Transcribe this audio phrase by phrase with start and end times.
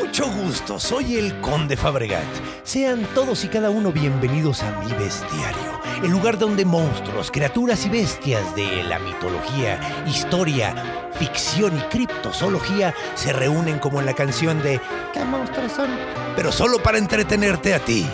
[0.00, 2.24] Mucho gusto, soy el Conde Fabregat.
[2.62, 7.90] Sean todos y cada uno bienvenidos a mi bestiario, el lugar donde monstruos, criaturas y
[7.90, 14.80] bestias de la mitología, historia, ficción y criptozoología se reúnen como en la canción de
[15.12, 15.90] ¿Qué monstruos son?
[16.34, 18.06] Pero solo para entretenerte a ti.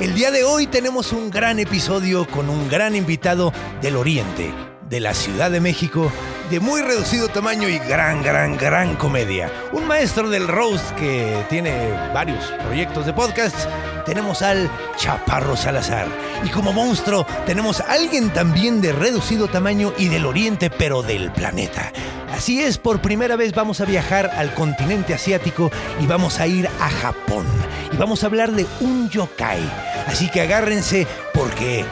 [0.00, 3.52] El día de hoy tenemos un gran episodio con un gran invitado
[3.82, 4.54] del Oriente,
[4.88, 6.12] de la Ciudad de México,
[6.50, 9.50] de muy reducido tamaño y gran, gran, gran comedia.
[9.72, 13.56] Un maestro del roast que tiene varios proyectos de podcast.
[14.04, 16.06] Tenemos al Chaparro Salazar.
[16.44, 21.32] Y como monstruo tenemos a alguien también de reducido tamaño y del Oriente, pero del
[21.32, 21.92] planeta.
[22.32, 26.68] Así es, por primera vez vamos a viajar al continente asiático y vamos a ir
[26.68, 27.46] a Japón.
[27.92, 29.60] Y vamos a hablar de un yokai.
[30.06, 31.84] Así que agárrense porque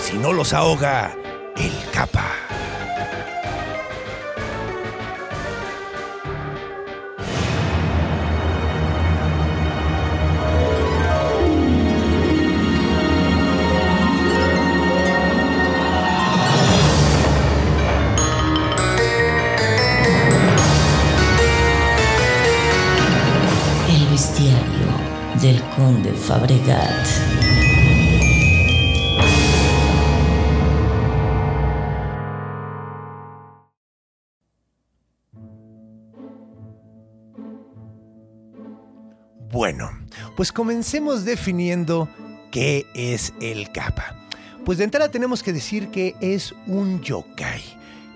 [0.00, 1.14] si no los ahoga,
[1.56, 2.24] el capa.
[23.88, 24.60] El bestiario
[25.40, 27.35] del conde Fabregat.
[39.52, 39.90] Bueno,
[40.36, 42.08] pues comencemos definiendo
[42.50, 44.16] qué es el kappa.
[44.64, 47.62] Pues de entrada tenemos que decir que es un yokai.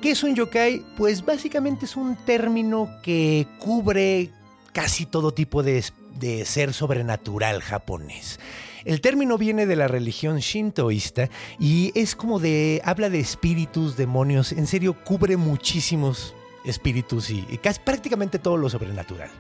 [0.03, 0.83] ¿Qué es un yokai?
[0.97, 4.31] Pues básicamente es un término que cubre
[4.73, 5.85] casi todo tipo de,
[6.19, 8.41] de ser sobrenatural japonés.
[8.85, 11.29] El término viene de la religión shintoísta
[11.61, 12.83] y es como de.
[12.85, 14.51] habla de espíritus, demonios.
[14.53, 19.31] En serio, cubre muchísimos espíritus y, y casi prácticamente todo lo sobrenatural.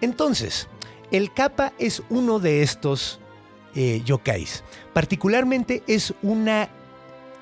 [0.00, 0.68] Entonces,
[1.10, 3.20] el kappa es uno de estos
[3.74, 4.64] eh, yokais.
[4.92, 6.68] Particularmente es una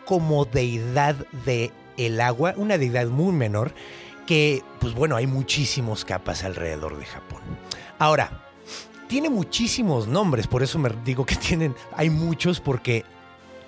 [0.04, 1.14] como deidad
[1.44, 3.72] de el agua, una deidad muy menor
[4.26, 7.40] que, pues bueno, hay muchísimos capas alrededor de Japón.
[7.98, 8.44] Ahora,
[9.08, 13.04] tiene muchísimos nombres, por eso me digo que tienen, hay muchos porque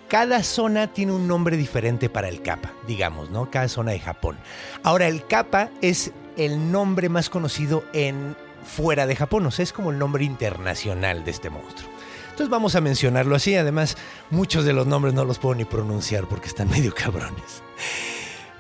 [0.08, 3.50] cada zona tiene un nombre diferente para el kappa, digamos, ¿no?
[3.50, 4.38] Cada zona de Japón.
[4.82, 9.72] Ahora, el kappa es el nombre más conocido en fuera de Japón, o sea, es
[9.72, 11.88] como el nombre internacional de este monstruo.
[12.24, 13.96] Entonces vamos a mencionarlo así, además
[14.30, 17.62] muchos de los nombres no los puedo ni pronunciar porque están medio cabrones.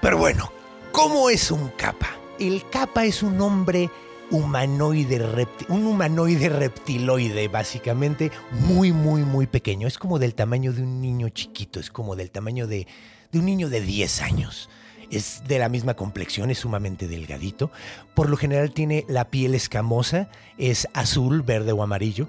[0.02, 0.52] Pero bueno,
[0.92, 2.08] ¿cómo es un kappa?
[2.38, 3.90] El kappa es un hombre
[4.30, 9.86] humanoide, repti- un humanoide reptiloide, básicamente, muy, muy, muy pequeño.
[9.88, 12.86] Es como del tamaño de un niño chiquito, es como del tamaño de,
[13.32, 14.70] de un niño de 10 años.
[15.10, 17.70] Es de la misma complexión, es sumamente delgadito.
[18.14, 22.28] Por lo general tiene la piel escamosa, es azul, verde o amarillo,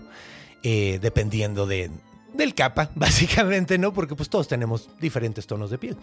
[0.63, 1.91] eh, dependiendo de,
[2.33, 3.93] del capa, básicamente, ¿no?
[3.93, 5.97] Porque pues todos tenemos diferentes tonos de piel.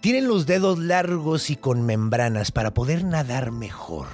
[0.00, 4.06] Tienen los dedos largos y con membranas para poder nadar mejor.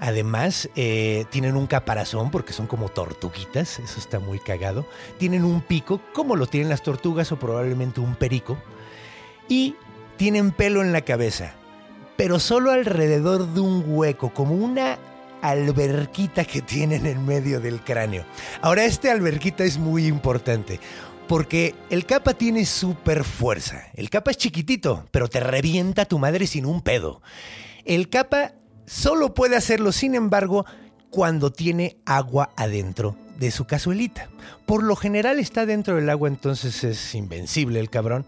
[0.00, 4.86] Además, eh, tienen un caparazón porque son como tortuguitas, eso está muy cagado.
[5.18, 8.56] Tienen un pico, como lo tienen las tortugas o probablemente un perico.
[9.46, 9.76] Y
[10.20, 11.54] tienen pelo en la cabeza,
[12.18, 14.98] pero solo alrededor de un hueco, como una
[15.40, 18.26] alberquita que tienen en medio del cráneo.
[18.60, 20.78] Ahora, este alberquita es muy importante.
[21.26, 23.84] Porque el capa tiene súper fuerza.
[23.94, 27.22] El capa es chiquitito, pero te revienta tu madre sin un pedo.
[27.86, 28.52] El capa
[28.84, 30.66] solo puede hacerlo, sin embargo,
[31.08, 34.28] cuando tiene agua adentro de su cazuelita.
[34.66, 38.26] Por lo general está dentro del agua, entonces es invencible el cabrón,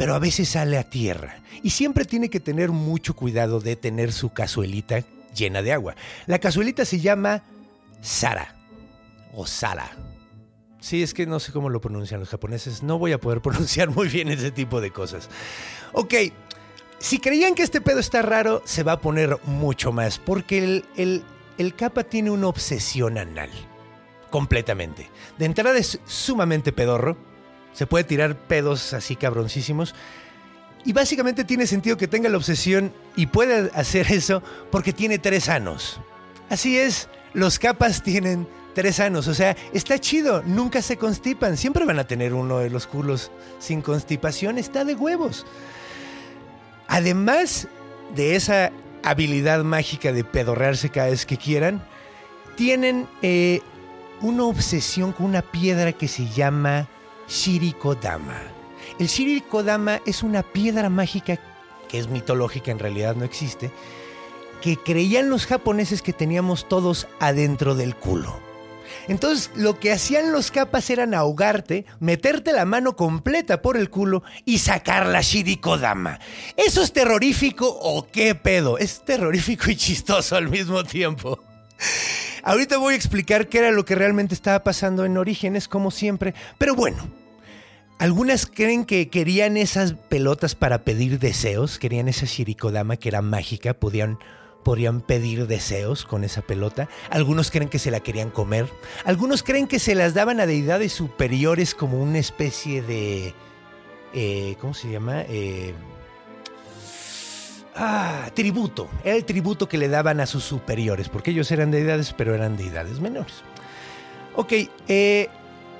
[0.00, 1.42] pero a veces sale a tierra.
[1.62, 5.04] Y siempre tiene que tener mucho cuidado de tener su cazuelita
[5.36, 5.94] llena de agua.
[6.24, 7.42] La cazuelita se llama
[8.00, 8.56] Sara
[9.34, 9.90] o Sara.
[10.80, 12.82] Sí, es que no sé cómo lo pronuncian los japoneses.
[12.82, 15.28] No voy a poder pronunciar muy bien ese tipo de cosas.
[15.92, 16.14] Ok,
[16.98, 20.84] si creían que este pedo está raro, se va a poner mucho más, porque el,
[20.96, 21.24] el,
[21.58, 23.50] el capa tiene una obsesión anal.
[24.30, 25.10] Completamente.
[25.36, 27.18] De entrada es sumamente pedorro.
[27.72, 29.94] Se puede tirar pedos así cabroncísimos.
[30.84, 35.48] Y básicamente tiene sentido que tenga la obsesión y pueda hacer eso porque tiene tres
[35.48, 36.00] anos.
[36.48, 39.28] Así es, los capas tienen tres anos.
[39.28, 41.56] O sea, está chido, nunca se constipan.
[41.56, 44.58] Siempre van a tener uno de los culos sin constipación.
[44.58, 45.46] Está de huevos.
[46.88, 47.68] Además
[48.14, 51.82] de esa habilidad mágica de pedorrearse cada vez que quieran,
[52.56, 53.60] tienen eh,
[54.20, 56.88] una obsesión con una piedra que se llama
[57.30, 58.42] Shirikodama.
[58.98, 61.38] El Shirikodama es una piedra mágica
[61.88, 63.70] que es mitológica, en realidad no existe,
[64.60, 68.38] que creían los japoneses que teníamos todos adentro del culo.
[69.08, 74.22] Entonces, lo que hacían los capas eran ahogarte, meterte la mano completa por el culo
[74.44, 76.20] y sacar la Shirikodama.
[76.56, 78.78] ¿Eso es terrorífico o qué pedo?
[78.78, 81.40] Es terrorífico y chistoso al mismo tiempo.
[82.42, 86.34] Ahorita voy a explicar qué era lo que realmente estaba pasando en Orígenes, como siempre.
[86.58, 87.08] Pero bueno,
[88.00, 93.74] algunas creen que querían esas pelotas para pedir deseos, querían esa Shirikodama que era mágica,
[93.74, 94.18] podían,
[94.64, 96.88] podían pedir deseos con esa pelota.
[97.10, 98.66] Algunos creen que se la querían comer.
[99.04, 103.34] Algunos creen que se las daban a deidades superiores como una especie de...
[104.14, 105.22] eh, ¿Cómo se llama?
[105.28, 105.74] Eh,
[107.76, 108.88] Ah, tributo.
[109.04, 112.56] Era el tributo que le daban a sus superiores, porque ellos eran deidades, pero eran
[112.56, 113.36] deidades menores.
[114.34, 114.52] Ok,
[114.88, 115.28] eh,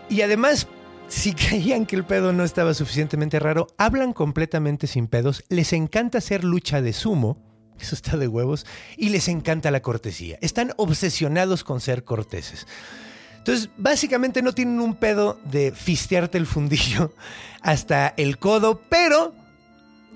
[0.09, 0.69] y además,
[1.11, 6.19] si creían que el pedo no estaba suficientemente raro, hablan completamente sin pedos, les encanta
[6.19, 7.37] hacer lucha de sumo,
[7.81, 8.65] eso está de huevos,
[8.97, 10.39] y les encanta la cortesía.
[10.41, 12.67] Están obsesionados con ser corteses.
[13.39, 17.13] Entonces, básicamente no tienen un pedo de fistearte el fundillo
[17.61, 19.35] hasta el codo, pero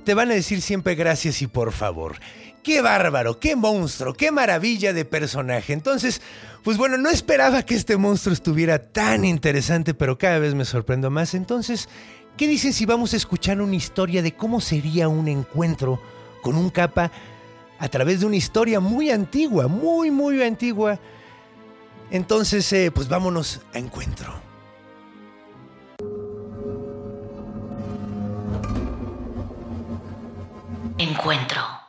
[0.05, 2.17] te van a decir siempre gracias y por favor.
[2.63, 5.73] Qué bárbaro, qué monstruo, qué maravilla de personaje.
[5.73, 6.23] Entonces,
[6.65, 11.11] pues bueno, no esperaba que este monstruo estuviera tan interesante, pero cada vez me sorprendo
[11.11, 11.35] más.
[11.35, 11.91] Entonces,
[12.39, 16.01] ¿qué dicen si vamos a escuchar una historia de cómo sería un encuentro
[16.43, 17.13] con un capa
[17.79, 20.99] a través de una historia muy antigua, muy, muy antigua?
[22.11, 24.33] Entonces, eh, pues vámonos a encuentro.
[30.97, 31.84] Encuentro.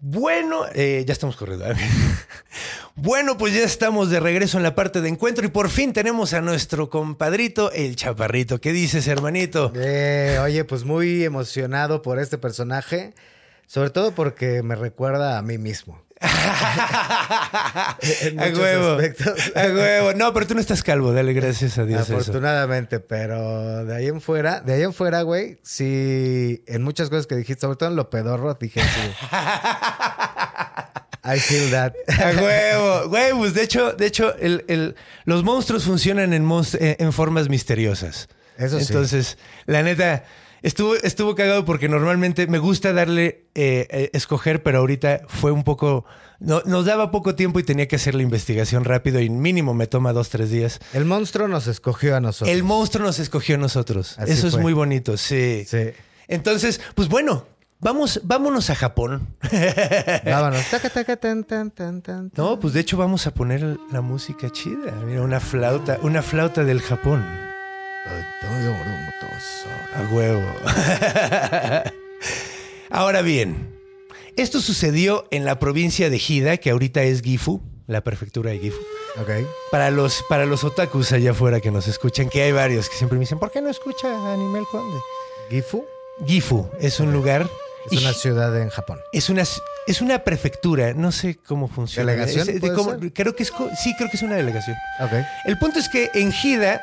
[0.00, 1.66] Bueno, eh, ya estamos corriendo.
[2.94, 6.34] bueno, pues ya estamos de regreso en la parte de encuentro y por fin tenemos
[6.34, 8.60] a nuestro compadrito, el chaparrito.
[8.60, 9.72] ¿Qué dices, hermanito?
[9.74, 13.12] Eh, oye, pues muy emocionado por este personaje,
[13.66, 16.00] sobre todo porque me recuerda a mí mismo.
[18.00, 18.92] En a huevo.
[18.92, 19.52] aspectos.
[19.54, 20.12] A huevo.
[20.14, 22.02] No, pero tú no estás calvo, dale gracias a Dios.
[22.02, 22.16] eso.
[22.16, 27.26] Afortunadamente, pero de ahí en fuera, de ahí en fuera, güey, sí, en muchas cosas
[27.26, 29.10] que dijiste, sobre todo en lo pedorro, dije sí.
[31.24, 31.92] I feel that.
[32.08, 33.08] A huevo.
[33.08, 37.48] Güey, pues de hecho, de hecho, el- el- los monstruos funcionan en, monst- en formas
[37.48, 38.28] misteriosas.
[38.56, 38.86] Eso sí.
[38.88, 39.36] Entonces,
[39.66, 40.24] la neta,
[40.62, 45.64] estuvo, estuvo cagado porque normalmente me gusta darle eh, eh, escoger, pero ahorita fue un
[45.64, 46.04] poco.
[46.40, 49.86] No, nos daba poco tiempo y tenía que hacer la investigación rápido y mínimo me
[49.86, 50.80] toma dos, tres días.
[50.92, 52.54] El monstruo nos escogió a nosotros.
[52.54, 54.16] El monstruo nos escogió a nosotros.
[54.18, 55.64] Así Eso es muy bonito, sí.
[55.66, 55.90] Sí.
[56.28, 57.46] Entonces, pues bueno,
[57.80, 59.28] vamos, vámonos a Japón.
[60.24, 60.60] Vámonos.
[62.36, 64.92] No, pues de hecho vamos a poner la música chida.
[65.06, 67.47] Mira, una flauta, una flauta del Japón.
[69.94, 70.42] A huevo.
[72.90, 73.68] Ahora bien,
[74.36, 78.78] esto sucedió en la provincia de Hida, que ahorita es Gifu, la prefectura de Gifu.
[79.20, 79.30] Ok.
[79.70, 83.18] Para los, para los otakus allá afuera que nos escuchan, que hay varios que siempre
[83.18, 84.96] me dicen, ¿por qué no escucha a Animal Conde?
[85.50, 85.84] Gifu
[86.26, 87.48] Gifu es un lugar.
[87.90, 88.98] es una ciudad en Japón.
[89.12, 89.42] es una,
[89.86, 92.12] es una prefectura, no sé cómo funciona.
[92.12, 93.12] ¿Delegación, Es- de puede cómo- ser?
[93.12, 94.76] creo que es, sí, creo que es una delegación.
[95.00, 95.12] Ok.
[95.46, 96.80] El punto es que en Hida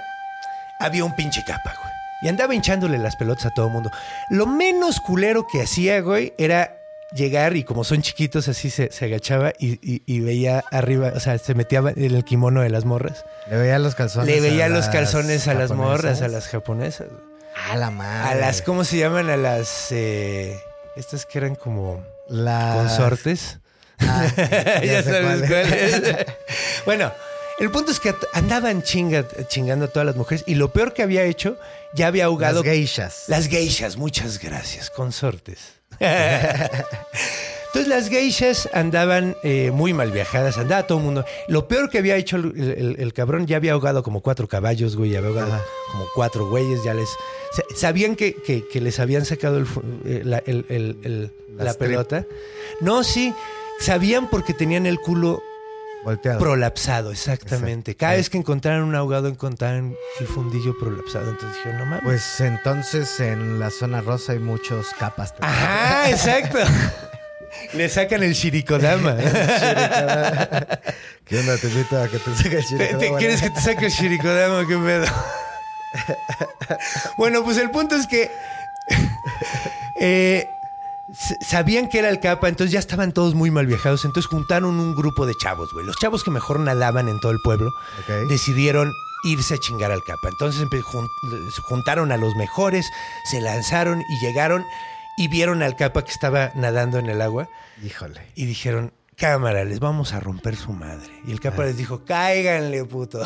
[0.79, 1.93] había un pinche capa, güey.
[2.21, 3.91] Y andaba hinchándole las pelotas a todo el mundo.
[4.29, 6.77] Lo menos culero que hacía, güey, era
[7.13, 11.19] llegar y como son chiquitos, así se, se agachaba y, y- y veía arriba, o
[11.19, 13.25] sea, se metía en el kimono de las morras.
[13.49, 14.33] Le veía los calzones.
[14.33, 17.07] Le veía a los calzones a las morras, a las japonesas.
[17.71, 18.29] A la madre.
[18.31, 19.29] A las, ¿cómo se llaman?
[19.29, 20.57] A las, eh,
[20.95, 23.59] estas que eran como Las- consortes.
[23.99, 24.25] Ah,
[24.83, 25.47] ya, sé sabes cuál.
[25.47, 26.25] cuál es.
[26.85, 27.11] bueno,
[27.59, 31.03] el punto es que andaban chinga- chingando a todas las mujeres y lo peor que
[31.03, 31.57] había hecho,
[31.93, 32.61] ya había ahogado.
[32.63, 33.23] Las geishas.
[33.27, 35.73] Las geishas, muchas gracias, consortes.
[35.99, 41.25] Entonces las geishas andaban eh, muy mal viajadas, andaba todo el mundo.
[41.49, 44.95] Lo peor que había hecho el, el- el cabrón, ya había ahogado como cuatro caballos,
[44.95, 45.63] güey, ya había ahogado Ajá.
[45.91, 47.09] como cuatro güeyes, ya les...
[47.51, 49.67] sa- Sabían que, que- que les habían sacado el
[50.05, 52.25] eh, la, pelota.
[52.79, 53.33] No, sí,
[53.79, 55.41] sabían porque tenían el culo
[56.05, 56.39] Volteado.
[56.39, 57.95] prolapsado, exactamente.
[57.95, 61.29] Cada vez que encontraran un ahogado, encontraran el fundillo prolapsado.
[61.31, 62.03] Entonces dijeron, no mames.
[62.05, 65.33] Pues entonces en la zona rosa hay muchos capas.
[65.41, 66.59] Ajá, exacto.
[67.73, 69.15] Le sacan el shirikodama.
[71.25, 71.57] ¿Qué onda?
[71.57, 73.17] Te invito a que te saque el ¿Te, te- shirikodama.
[73.17, 74.67] quieres que te saque el shirikodama?
[74.67, 75.05] ¿Qué pedo?
[77.17, 78.29] bueno, pues el punto es que
[79.99, 80.47] eh,
[81.41, 84.05] sabían que era el capa, entonces ya estaban todos muy mal viajados.
[84.05, 85.85] Entonces juntaron un grupo de chavos, güey.
[85.85, 87.71] Los chavos que mejor nadaban en todo el pueblo
[88.29, 88.91] decidieron
[89.23, 90.29] irse a chingar al capa.
[90.29, 90.65] Entonces
[91.67, 92.85] juntaron a los mejores,
[93.29, 94.63] se lanzaron y llegaron
[95.17, 97.47] y vieron al capa que estaba nadando en el agua
[97.83, 98.21] Híjole.
[98.35, 101.09] y dijeron, cámara, les vamos a romper su madre.
[101.25, 103.25] Y el capa les dijo, cáiganle, puto.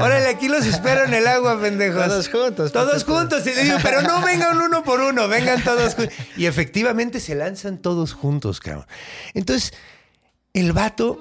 [0.00, 2.06] Órale, aquí los espero en el agua, pendejos.
[2.06, 3.46] Todos juntos, Todos juntos.
[3.46, 6.14] Y le digo, pero no vengan uno por uno, vengan todos juntos.
[6.36, 8.86] Y efectivamente se lanzan todos juntos, cabrón.
[9.34, 9.72] Entonces,
[10.54, 11.20] el vato,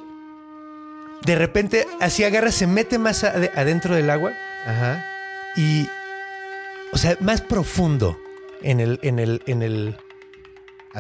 [1.26, 4.32] de repente, así agarra, se mete más ade- adentro del agua
[4.66, 5.06] Ajá.
[5.58, 5.88] y,
[6.94, 8.18] o sea, más profundo
[8.62, 9.98] en el, en el, en el,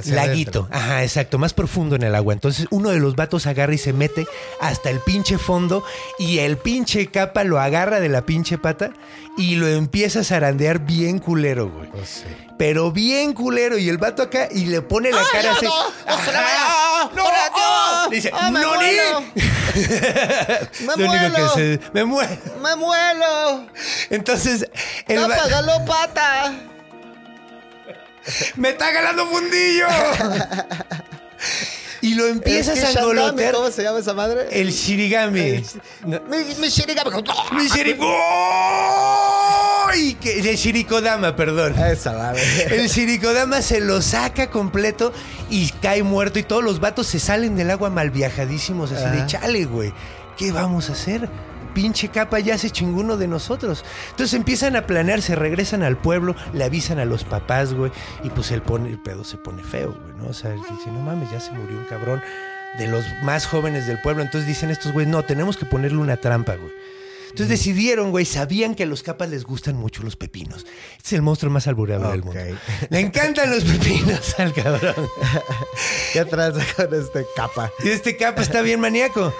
[0.05, 0.61] laguito.
[0.61, 0.67] adentro.
[0.71, 2.33] Ajá, exacto, más profundo en el agua.
[2.33, 4.27] Entonces uno de los vatos agarra y se mete
[4.61, 5.83] hasta el pinche fondo
[6.17, 8.91] y el pinche capa lo agarra de la pinche pata
[9.37, 11.89] y lo empieza a zarandear bien culero, güey.
[12.05, 12.23] Sí.
[12.57, 15.65] Pero bien culero y el vato acá y le pone la cara así.
[15.65, 17.23] ¡No!
[17.55, 18.09] ¡Oh!
[18.09, 18.87] Dice, ¡Ah, me ¡No, ni!
[18.87, 19.23] muero!
[19.35, 21.49] ¡Me Lo único que muero!
[21.55, 21.79] se...
[21.93, 22.37] ¡Me muero!
[22.61, 23.65] ¡Me muero!
[24.09, 24.67] Entonces,
[25.07, 26.53] el ¡Capa galopata!
[28.55, 29.87] ¡Me está ganando fundillo!
[32.01, 33.53] y lo empiezas a Shandami, angolotear.
[33.53, 34.47] ¿Cómo se llama esa madre?
[34.51, 35.63] El shirigami.
[36.05, 37.11] No, Mi, mi shirigami.
[37.51, 38.07] Mi shirigo.
[39.87, 40.13] ¡Ay!
[40.15, 41.77] Que- El shirikodama, perdón.
[41.77, 42.41] Esa madre.
[42.69, 45.11] El shirikodama se lo saca completo
[45.49, 49.25] y cae muerto y todos los vatos se salen del agua mal viajadísimos así de
[49.25, 49.93] chale, güey.
[50.37, 51.27] ¿Qué vamos a hacer?
[51.73, 53.83] Pinche capa ya se chingó uno de nosotros.
[54.11, 57.91] Entonces empiezan a planear, se regresan al pueblo, le avisan a los papás, güey,
[58.23, 60.29] y pues el, pone, el pedo se pone feo, güey, ¿no?
[60.29, 62.21] O sea, dice, no mames, ya se murió un cabrón
[62.77, 64.21] de los más jóvenes del pueblo.
[64.23, 66.71] Entonces dicen estos güey, no, tenemos que ponerle una trampa, güey.
[67.29, 70.65] Entonces decidieron, güey, sabían que a los capas les gustan mucho los pepinos.
[70.97, 72.39] Este es el monstruo más albureable del mundo.
[72.89, 74.95] Le encantan los pepinos al cabrón.
[76.13, 77.71] ¿Qué tranza con este capa?
[77.83, 79.31] Y este capa está bien maníaco.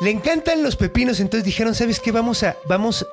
[0.00, 2.10] Le encantan los pepinos, entonces dijeron, ¿sabes qué?
[2.10, 3.06] Vamos a, vamos,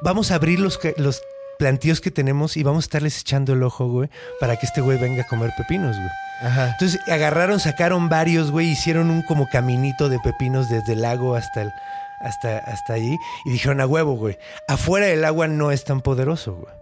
[0.00, 1.22] vamos a abrir los, los
[1.58, 4.08] plantíos que tenemos y vamos a estarles echando el ojo, güey,
[4.40, 6.08] para que este güey venga a comer pepinos, güey.
[6.40, 6.70] Ajá.
[6.70, 11.62] Entonces agarraron, sacaron varios, güey, hicieron un como caminito de pepinos desde el lago hasta
[11.62, 11.72] el,
[12.20, 14.38] hasta, hasta allí y dijeron a huevo, güey.
[14.66, 16.74] Afuera del agua no es tan poderoso, güey.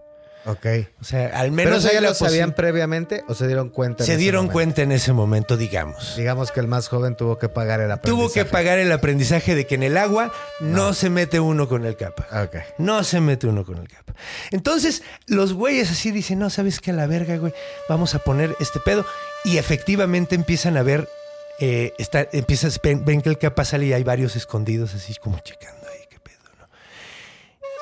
[0.47, 0.65] Ok.
[1.01, 3.69] O sea, al ¿Pero menos eso hay ya la lo sabían previamente o se dieron
[3.69, 4.03] cuenta?
[4.03, 4.53] en Se dieron momento?
[4.53, 6.15] cuenta en ese momento, digamos.
[6.15, 8.27] Digamos que el más joven tuvo que pagar el aprendizaje.
[8.27, 11.85] Tuvo que pagar el aprendizaje de que en el agua no, se mete uno con
[11.85, 12.27] el capa.
[12.43, 12.55] Ok.
[12.77, 14.13] No se mete uno con el capa.
[14.51, 16.91] Entonces, los güeyes así dicen, no, ¿sabes qué?
[16.91, 17.53] A la verga, güey.
[17.89, 19.05] Vamos a poner este pedo.
[19.43, 21.09] Y efectivamente empiezan a ver,
[21.59, 25.39] eh, está, empiezas, ven, ven que el capa sale y hay varios escondidos así como
[25.39, 25.76] checando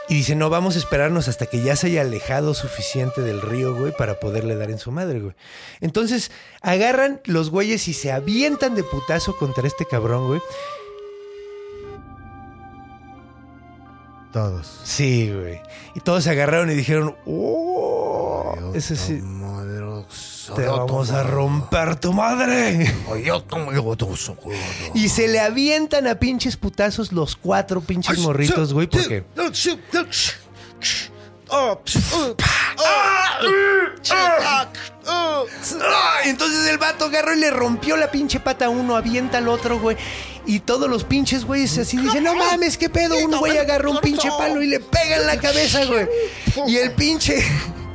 [0.07, 3.75] Y dicen, no, vamos a esperarnos hasta que ya se haya alejado suficiente del río,
[3.75, 5.33] güey, para poderle dar en su madre, güey.
[5.81, 6.31] Entonces,
[6.61, 10.41] agarran los güeyes y se avientan de putazo contra este cabrón, güey.
[14.31, 14.81] Todos.
[14.83, 15.61] Sí, güey.
[15.95, 18.71] Y todos se agarraron y dijeron, ¡Oh!
[18.75, 19.21] Ese sí.
[20.53, 22.93] Te vamos a romper tu madre.
[24.93, 29.23] Y se le avientan a pinches putazos los cuatro pinches morritos, güey, porque.
[36.25, 39.79] Entonces el vato agarró y le rompió la pinche pata a uno, avienta al otro,
[39.79, 39.97] güey.
[40.47, 43.17] Y todos los pinches güeyes así dicen, no mames, qué pedo.
[43.17, 46.07] Un güey agarró un pinche palo y le pega en la cabeza, güey.
[46.67, 47.43] Y el pinche.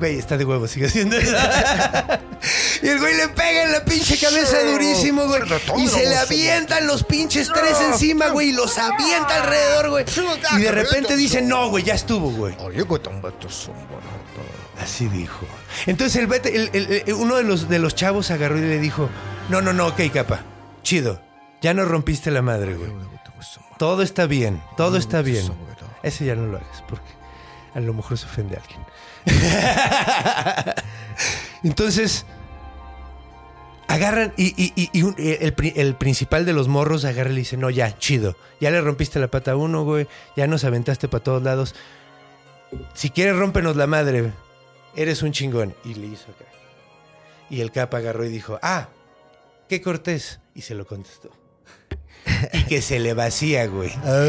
[0.00, 1.37] Güey, está de huevo, sigue haciendo eso.
[2.83, 5.42] y el güey le pega en la pinche cabeza durísimo, güey.
[5.78, 8.49] Y se le avientan los pinches tres encima, güey.
[8.49, 10.04] Y los avienta alrededor, güey.
[10.59, 12.57] Y de repente dicen, no, güey, ya estuvo, güey.
[14.83, 15.47] Así dijo.
[15.87, 18.78] Entonces el, vete- el- el- el- uno de los, de los chavos agarró y le
[18.78, 19.11] dijo,
[19.50, 20.40] no, no, no, ok, capa,
[20.83, 21.21] chido,
[21.61, 22.90] ya no rompiste la madre, güey.
[23.78, 25.45] Todo está bien, todo está bien.
[26.02, 27.11] Ese ya no lo hagas, porque
[27.75, 28.81] a lo mejor se ofende a alguien.
[31.62, 32.25] Entonces,
[33.89, 37.35] agarran y, y- y- y un- el, pri- el principal de los morros agarra y
[37.35, 40.65] le dice, no, ya, chido, ya le rompiste la pata a uno, güey, ya nos
[40.65, 41.75] aventaste para todos lados.
[42.95, 44.33] Si quieres, rómpenos la madre.
[44.95, 45.75] Eres un chingón.
[45.85, 46.45] Y le hizo acá.
[47.49, 48.89] Y el capa agarró y dijo, ah,
[49.69, 50.39] qué cortés.
[50.55, 51.31] Y se lo contestó.
[52.53, 53.91] y que se le vacía, güey.
[54.05, 54.25] Ah.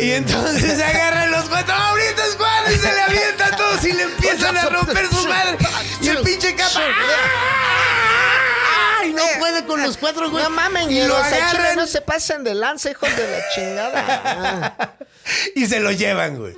[0.00, 2.24] Y entonces agarran los cuatro ahorita
[2.70, 5.58] y se le avienta a todos y le empiezan a romper su madre.
[6.00, 6.80] Y el pinche capa.
[9.00, 9.12] ¡Ay!
[9.12, 10.44] No puede con los cuatro, güey.
[10.44, 13.48] No mamen, y y lo los agarran no se pasen de lanza, hijos de la
[13.54, 14.96] chingada.
[15.54, 16.54] y se lo llevan, güey.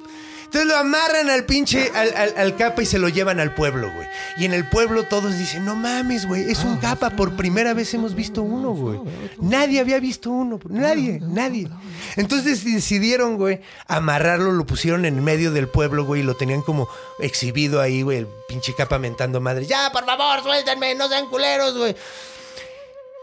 [0.55, 3.91] Entonces lo amarran al pinche, al, al- al capa y se lo llevan al pueblo,
[3.93, 4.07] güey.
[4.37, 7.11] Y en el pueblo todos dicen, no mames, güey, es un capa.
[7.11, 9.01] Por primera vez hemos visto uno, güey.
[9.41, 10.61] Nadie había visto uno.
[10.69, 11.69] Nadie, nadie.
[12.15, 16.89] Entonces decidieron, güey, amarrarlo, lo pusieron en medio del pueblo, güey, y lo tenían como
[17.19, 19.67] exhibido ahí, güey, el pinche capa mentando madre.
[19.67, 21.97] Ya, por favor, suéltenme, no sean culeros, güey.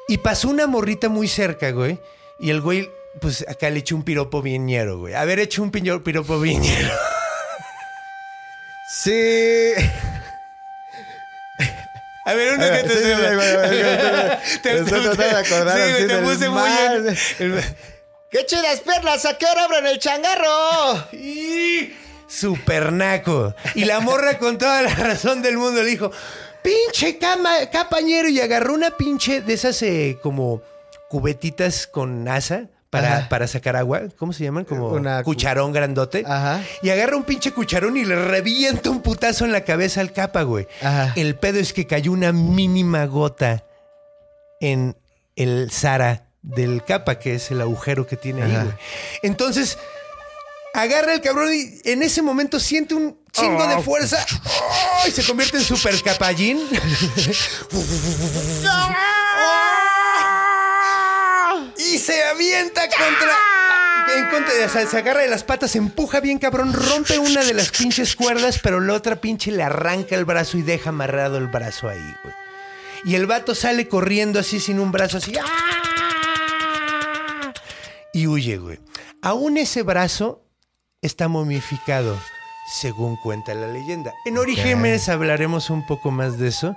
[0.10, 1.98] Y pasó una morrita muy cerca, güey.
[2.42, 2.90] Y el güey,
[3.22, 5.14] pues acá le echó un piropo bien ñero, güey.
[5.14, 6.90] Haber hecho un piropo bien ñero.
[8.94, 9.72] Sí.
[12.26, 12.96] A ver, uno que te
[14.62, 17.64] Te- de acordar sí, te puse muy bien.
[18.30, 19.26] ¡Qué chidas piernas!
[19.26, 21.08] ¿A qué hora abren el changarro?
[21.14, 21.96] Y-
[22.28, 23.56] Super naco.
[23.76, 26.12] Y la morra con toda la razón del mundo le dijo,
[26.62, 28.28] pinche cama, capañero.
[28.30, 30.62] Y agarró una pinche de esas eh, como
[31.10, 34.02] cubetitas con asa para, para sacar agua.
[34.20, 34.66] ¿Cómo se llaman?
[34.66, 36.24] Como Una cu- cucharón grandote.
[36.28, 36.62] Ajá.
[36.84, 40.44] Y agarra un pinche cucharón y le revienta un putazo en la cabeza al capa,
[40.44, 40.68] güey.
[40.84, 41.14] Ajá.
[41.16, 43.64] El pedo es que cayó una mínima gota
[44.60, 44.96] en
[45.36, 48.74] el Zara del capa, que es el agujero que tiene ahí, güey.
[49.24, 49.78] Entonces,
[50.74, 55.08] agarra el cabrón y en ese momento siente un chingo de fuerza ¡Oh!
[55.08, 56.60] y se convierte en super capallín.
[61.94, 63.36] y se avienta contra.
[64.18, 67.44] En contra o sea, se agarra de las patas, se empuja bien cabrón, rompe una
[67.44, 71.38] de las pinches cuerdas, pero la otra pinche le arranca el brazo y deja amarrado
[71.38, 72.36] el brazo ahí, güey.
[73.04, 75.34] Y el vato sale corriendo así sin un brazo, así.
[75.38, 75.82] ¡ah!
[78.14, 78.80] Y huye, güey.
[79.22, 80.46] Aún ese brazo
[81.02, 82.20] está momificado,
[82.80, 84.14] según cuenta la leyenda.
[84.26, 86.76] En Orígenes hablaremos un poco más de eso.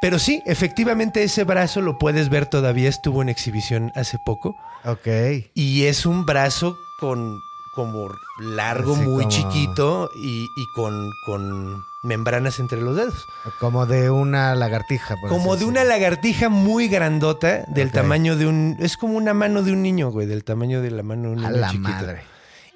[0.00, 4.56] Pero sí, efectivamente ese brazo lo puedes ver todavía, estuvo en exhibición hace poco.
[4.84, 5.06] Ok.
[5.54, 7.38] Y es un brazo con
[7.74, 8.08] como
[8.40, 13.14] largo, Así muy como- chiquito y, y con, con membranas entre los dedos.
[13.60, 15.14] Como de una lagartija.
[15.20, 18.76] por Como de una lagartija muy grandota, del tamaño de un...
[18.80, 21.44] Es como una mano de un niño, güey, del tamaño de la mano de un
[21.44, 21.88] A niño la chiquito.
[21.90, 22.22] madre.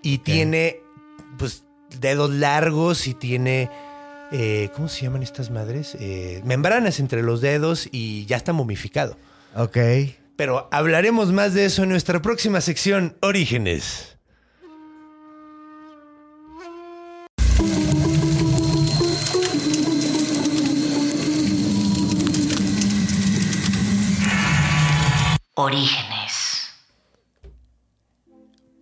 [0.02, 0.76] Y tiene,
[1.38, 1.64] pues,
[1.98, 3.70] dedos largos y tiene...
[4.32, 5.96] eh, ¿Cómo se llaman estas madres?
[6.00, 9.16] Eh, membranas entre los dedos y ya está momificado.
[9.54, 9.78] Ok.
[10.36, 14.16] Pero hablaremos más de eso en nuestra próxima sección, Orígenes.
[25.56, 26.72] Orígenes.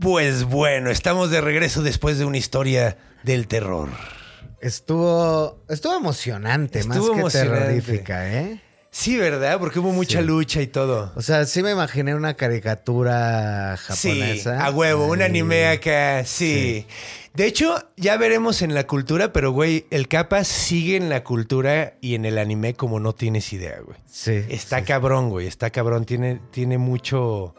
[0.00, 3.90] Pues bueno, estamos de regreso después de una historia del terror.
[4.62, 7.58] Estuvo, estuvo emocionante, Estuvo más que emocionante.
[7.60, 8.60] terrorífica, ¿eh?
[8.94, 9.58] Sí, ¿verdad?
[9.58, 10.24] Porque hubo mucha Sí.
[10.24, 11.12] lucha y todo.
[11.16, 14.56] O sea, sí me imaginé una caricatura japonesa.
[14.58, 16.86] Sí, a huevo, un anime acá, sí.
[17.34, 21.94] De hecho, ya veremos en la cultura, pero güey, el capa sigue en la cultura
[22.02, 23.96] y en el anime como no tienes idea, güey.
[24.06, 24.44] Sí.
[24.50, 24.84] Está sí.
[24.84, 27.54] cabrón, güey, está cabrón, tiene, tiene mucho,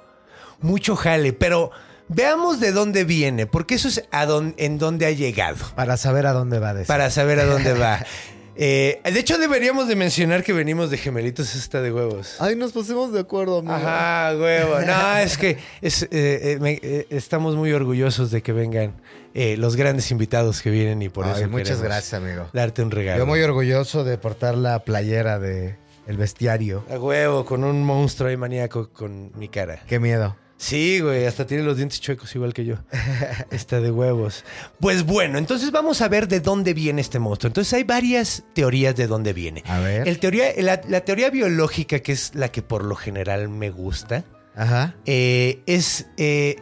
[0.62, 1.72] mucho jale, pero
[2.14, 6.34] veamos de dónde viene, porque eso es a en dónde ha llegado, Para saber a
[6.34, 8.06] dónde va de para saber a dónde va.
[8.56, 12.36] Eh, de hecho, deberíamos de mencionar que venimos de gemelitos esta de huevos.
[12.40, 13.74] Ay, nos pusimos de acuerdo, amigo.
[13.74, 14.80] Ajá, huevo.
[14.80, 18.94] No, es que es, eh, eh, me- eh, estamos muy orgullosos de que vengan
[19.34, 22.48] los grandes invitados que vienen y por Ay, eso muchas gracias, amigo.
[22.54, 23.18] Darte un regalo.
[23.18, 26.86] Yo muy orgulloso de portar la playera de El Bestiario.
[26.94, 29.82] A huevo, con un monstruo ahí maníaco con mi cara.
[29.88, 30.36] Qué miedo.
[30.64, 32.76] Sí, güey, hasta tiene los dientes chuecos igual que yo.
[33.52, 34.46] Está de huevos.
[34.80, 37.50] Pues bueno, entonces vamos a ver de dónde viene este monstruo.
[37.50, 39.62] Entonces hay varias teorías de dónde viene.
[39.68, 40.08] A ver.
[40.08, 44.24] El teoría, la, la teoría biológica, que es la que por lo general me gusta,
[44.56, 44.96] Ajá.
[45.06, 46.08] eh, es...
[46.16, 46.56] eh,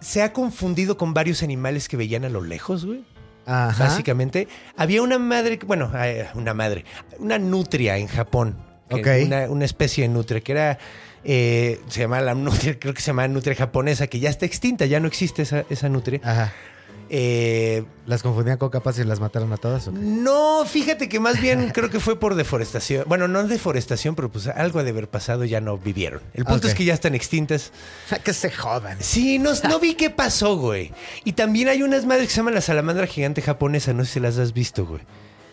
[0.00, 3.04] se ha confundido con varios animales que veían a lo lejos, güey.
[3.46, 3.84] Ajá.
[3.84, 6.84] Básicamente, había una madre, bueno, eh, una madre,
[7.18, 8.56] una nutria en Japón.
[8.88, 9.06] que- Ok.
[9.26, 10.78] Una, una especie de nutria que era,
[11.24, 14.86] eh, se llama la nutria, creo que se llama nutria japonesa, que ya está extinta,
[14.86, 16.20] ya no existe esa, esa nutria.
[16.22, 16.52] Ajá.
[17.12, 19.88] Eh, ¿Las confundían con capas y las mataron a todas?
[19.88, 19.98] o qué?
[19.98, 23.04] no, fíjate que más bien creo que fue por deforestación.
[23.08, 26.20] Bueno, no deforestación, pero pues algo ha de haber pasado, ya no vivieron.
[26.34, 27.72] El punto es que ya están extintas.
[28.24, 28.98] que se jodan.
[29.00, 30.92] Sí, no, no vi qué pasó, güey.
[31.24, 34.20] Y también hay unas madres que se llaman la salamandra gigante japonesa, no sé si
[34.20, 35.02] las has visto, güey.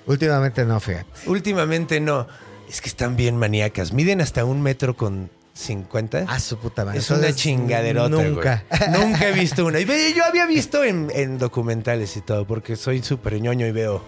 [0.05, 1.07] Últimamente no, fíjate.
[1.25, 2.27] Últimamente no.
[2.69, 3.93] Es que están bien maníacas.
[3.93, 6.25] Miden hasta un metro con 50.
[6.27, 6.99] Ah, su puta madre.
[6.99, 8.09] Es una chingaderota.
[8.09, 8.63] Nunca.
[8.69, 8.89] güey.
[8.91, 9.79] Nunca he visto una.
[9.79, 14.03] Y Yo había visto en, en documentales y todo, porque soy súper ñoño y veo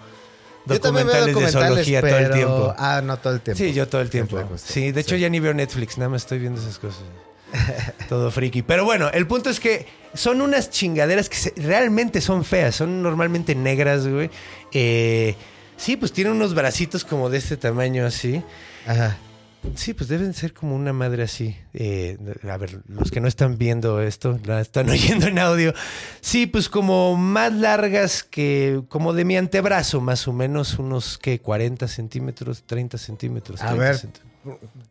[0.66, 2.74] Yo también veo documentales, de zoología todo el tiempo.
[2.78, 3.58] Ah, no todo el tiempo.
[3.58, 4.38] Sí, yo todo el tiempo.
[4.58, 7.02] Sí, de hecho ya ni veo Netflix, nada más estoy viendo esas cosas.
[8.10, 8.62] Todo friki.
[8.62, 12.76] Pero bueno, el punto es que son unas chingaderas que se- realmente son feas.
[12.76, 14.30] Son normalmente negras, güey.
[14.72, 15.34] Eh,
[15.76, 18.44] sí, pues tienen unos bracitos como de este tamaño así.
[18.86, 19.18] Ajá.
[19.76, 21.56] Sí, pues deben ser como una madre así.
[21.74, 22.18] Eh,
[22.50, 25.74] a ver, los que no están viendo esto, la están oyendo en audio.
[26.22, 31.40] Sí, pues como más largas que, como de mi antebrazo, más o menos, unos que
[31.40, 33.62] 40 centímetros, 30 centímetros.
[33.62, 33.98] A 30 ver.
[33.98, 34.30] centímetros.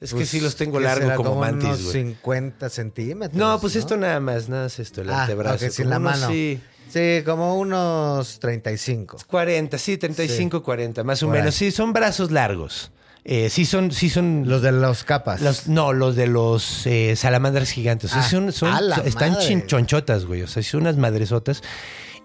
[0.00, 1.92] Es que Pues, sí los tengo ¿qué largo como, mantis, unos güey.
[2.14, 3.38] 50 centímetros.
[3.38, 5.64] No, pues esto nada más, nada es esto, el Ah, antebrazo.
[5.64, 6.32] ok, sin como la unos, mano.
[6.32, 9.18] Sí, Sí, como unos 35.
[9.26, 11.54] 40, sí, 35, 40, más o menos.
[11.54, 12.90] Sí, son brazos largos.
[13.30, 15.42] Eh, sí son, sí son Los de los capas.
[15.42, 18.10] Los- no, los de los eh, salamandras gigantes.
[18.10, 18.72] O sea, Ah, son, son-
[19.04, 20.40] están chinchonchotas, güey.
[20.42, 21.62] O sea, son unas madresotas.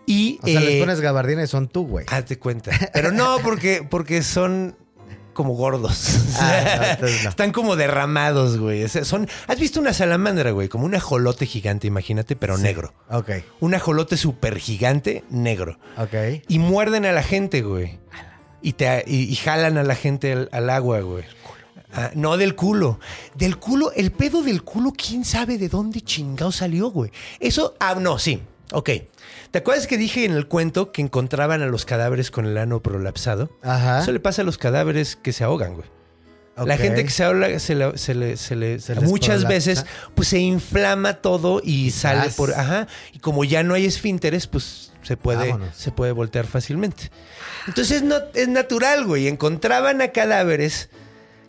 [0.05, 0.39] Y.
[0.41, 2.05] o sea, les eh, pones gabardina y son tú, güey.
[2.09, 2.71] Hazte cuenta.
[2.93, 4.77] Pero no, porque, porque son
[5.33, 6.19] como gordos.
[6.39, 7.29] Ah, no, entonces no.
[7.31, 8.83] Están como derramados, güey.
[8.83, 10.69] O sea, son, ¿Has visto una salamandra, güey?
[10.69, 12.93] Como un ajolote gigante, imagínate, pero negro.
[13.09, 15.79] Ok, Un ajolote súper gigante, negro.
[15.97, 16.43] ok.
[16.47, 17.99] Y muerden a la gente, güey.
[18.63, 21.25] Y, te, y, y jalan a la gente al, al agua, güey.
[21.93, 22.99] Ah, no, del culo.
[23.35, 27.11] Del culo, el pedo del culo, quién sabe de dónde chingado salió, güey.
[27.39, 28.41] Eso, ah, no, sí.
[28.71, 28.89] Ok.
[29.51, 32.81] ¿Te acuerdas que dije en el cuento que encontraban a los cadáveres con el ano
[32.81, 33.51] prolapsado?
[33.61, 33.99] Ajá.
[34.01, 35.87] Eso le pasa a los cadáveres que se ahogan, güey.
[36.55, 36.79] La Ok.
[36.81, 39.47] gente que se ahoga, se le, se le- se le- Se les muchas prolapsa.
[39.49, 44.47] veces, pues se inflama todo y sale por, ajá, y como ya no hay esfínteres,
[44.47, 45.75] pues se puede, Vámonos.
[45.75, 47.11] se puede voltear fácilmente.
[47.67, 49.27] Entonces no, es natural, güey.
[49.27, 50.89] Encontraban a cadáveres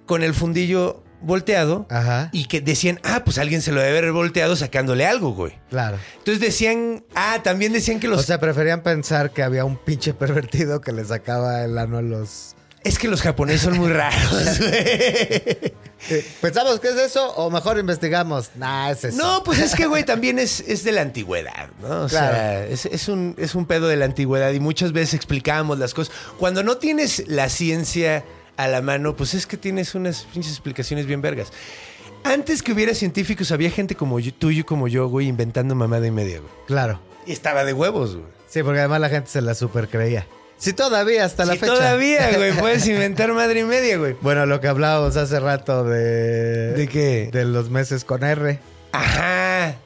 [0.06, 2.28] con el fundillo volteado Ajá.
[2.32, 5.54] y que decían, ah, pues alguien se lo debe haber volteado sacándole algo, güey.
[5.70, 5.96] Claro.
[6.18, 10.12] Entonces decían, ah, también decían que los, O sea, preferían pensar que había un pinche
[10.14, 12.54] pervertido que le sacaba el ano a los...
[12.82, 15.72] es que los japoneses son muy raros, güey.
[16.10, 18.50] Eh, ¿Pensamos que es eso o mejor investigamos?
[18.56, 19.16] Nah, es eso.
[19.16, 22.02] No, pues es que, güey, también es, es de la antigüedad, ¿no?
[22.02, 22.64] O sea, Claro.
[22.64, 26.14] es, es un, es un pedo de la antigüedad y muchas veces explicábamos las cosas.
[26.38, 28.24] Cuando no tienes la ciencia
[28.56, 31.52] a la mano, pues es que tienes unas pinches explicaciones bien vergas.
[32.22, 36.06] Antes que hubiera científicos, había gente como yo- tú y como yo, güey, inventando mamada
[36.06, 36.50] y media, güey.
[36.66, 37.00] Claro.
[37.26, 38.26] Y estaba de huevos, güey.
[38.48, 40.26] Sí, porque además la gente se la super creía.
[40.64, 41.66] Sí, todavía, hasta la fecha.
[41.66, 44.16] todavía, güey, puedes inventar madre y media, güey.
[44.22, 46.72] Bueno, lo que hablábamos hace rato de...
[46.72, 47.28] ¿De qué?
[47.32, 48.58] De los meses con R.
[48.92, 49.76] Ajá.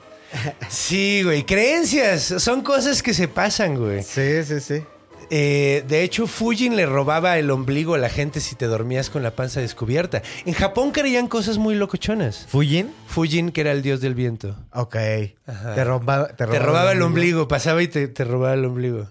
[0.69, 1.45] Sí, güey.
[1.45, 2.23] Creencias.
[2.38, 4.03] Son cosas que se pasan, güey.
[4.03, 4.83] Sí, sí, sí.
[5.31, 9.23] Eh, de hecho, Fujin le robaba el ombligo a la gente si te dormías con
[9.23, 10.23] la panza descubierta.
[10.47, 12.47] En Japón creían cosas muy locochonas.
[12.49, 12.91] ¿Fujin?
[13.09, 14.57] Fujin, que era el dios del viento.
[14.73, 14.97] Ok.
[15.47, 15.75] Ajá.
[15.75, 19.09] Te, roba- te Te robaba el ombligo, pasaba y te, te robaba el ombligo.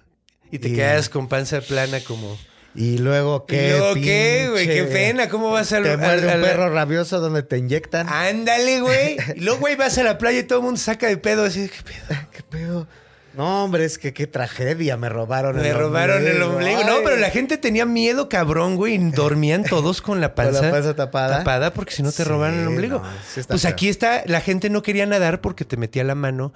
[0.51, 2.37] Y te Y- quedabas con panza plana como...
[2.75, 3.69] Y luego qué.
[3.69, 4.67] ¿Y luego qué, güey?
[4.67, 8.07] Qué pena, ¿cómo vas al- Te muerde al- un perro rabioso donde te inyectan.
[8.07, 9.17] Ándale, güey.
[9.35, 11.69] Y luego, güey, vas a la playa y todo el mundo saca de pedo así.
[11.69, 12.19] ¿Qué pedo?
[12.31, 12.87] ¿Qué pedo?
[13.33, 14.95] No, hombre, es que qué tragedia.
[14.95, 16.83] Me robaron Me el robaron el ombligo.
[16.83, 18.93] No, pero la gente tenía miedo, cabrón, güey.
[18.93, 21.37] y Dormían todos con la Con la panza, panza tapada.
[21.39, 22.99] Tapada porque si no te Sí, robaron el ombligo.
[22.99, 23.71] no, sí está pues feo.
[23.71, 26.53] aquí está, la gente no quería nadar porque te metía la mano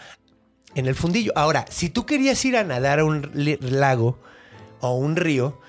[0.76, 1.32] en el fundillo.
[1.36, 3.32] Ahora, si tú querías ir a nadar a un
[3.62, 4.20] lago
[4.80, 5.60] o un río,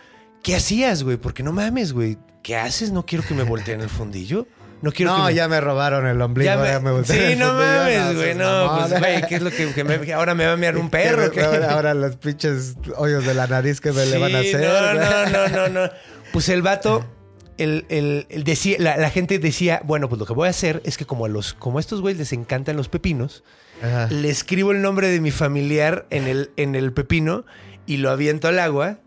[0.42, 1.16] ¿qué hacías, güey?
[1.16, 2.18] Porque no mames, güey.
[2.42, 2.90] ¿Qué haces?
[2.92, 4.46] No quiero que me volteen el fundillo.
[4.80, 5.34] No quiero No, que me...
[5.36, 6.46] ya me robaron el ombligo.
[6.52, 8.34] Ya Ya me- me, Sí, el no mames, güey.
[8.34, 10.90] No, pues, güey, ¿qué es lo que, que me- ahora me va a mear un
[10.90, 11.30] perro?
[11.70, 14.60] Ahora, los pinches hoyos de la nariz que me le van a hacer.
[14.60, 15.90] No, no, no, no, no.
[16.32, 17.04] Pues el vato,
[17.58, 20.80] el, el- el decía, la, la gente decía, bueno, pues lo que voy a hacer
[20.84, 23.44] es que como a los, como a estos güeyes les encantan los pepinos,
[23.82, 24.08] Ajá.
[24.10, 27.44] le escribo el nombre de mi familiar en el, en el pepino
[27.86, 28.98] y lo aviento al agua.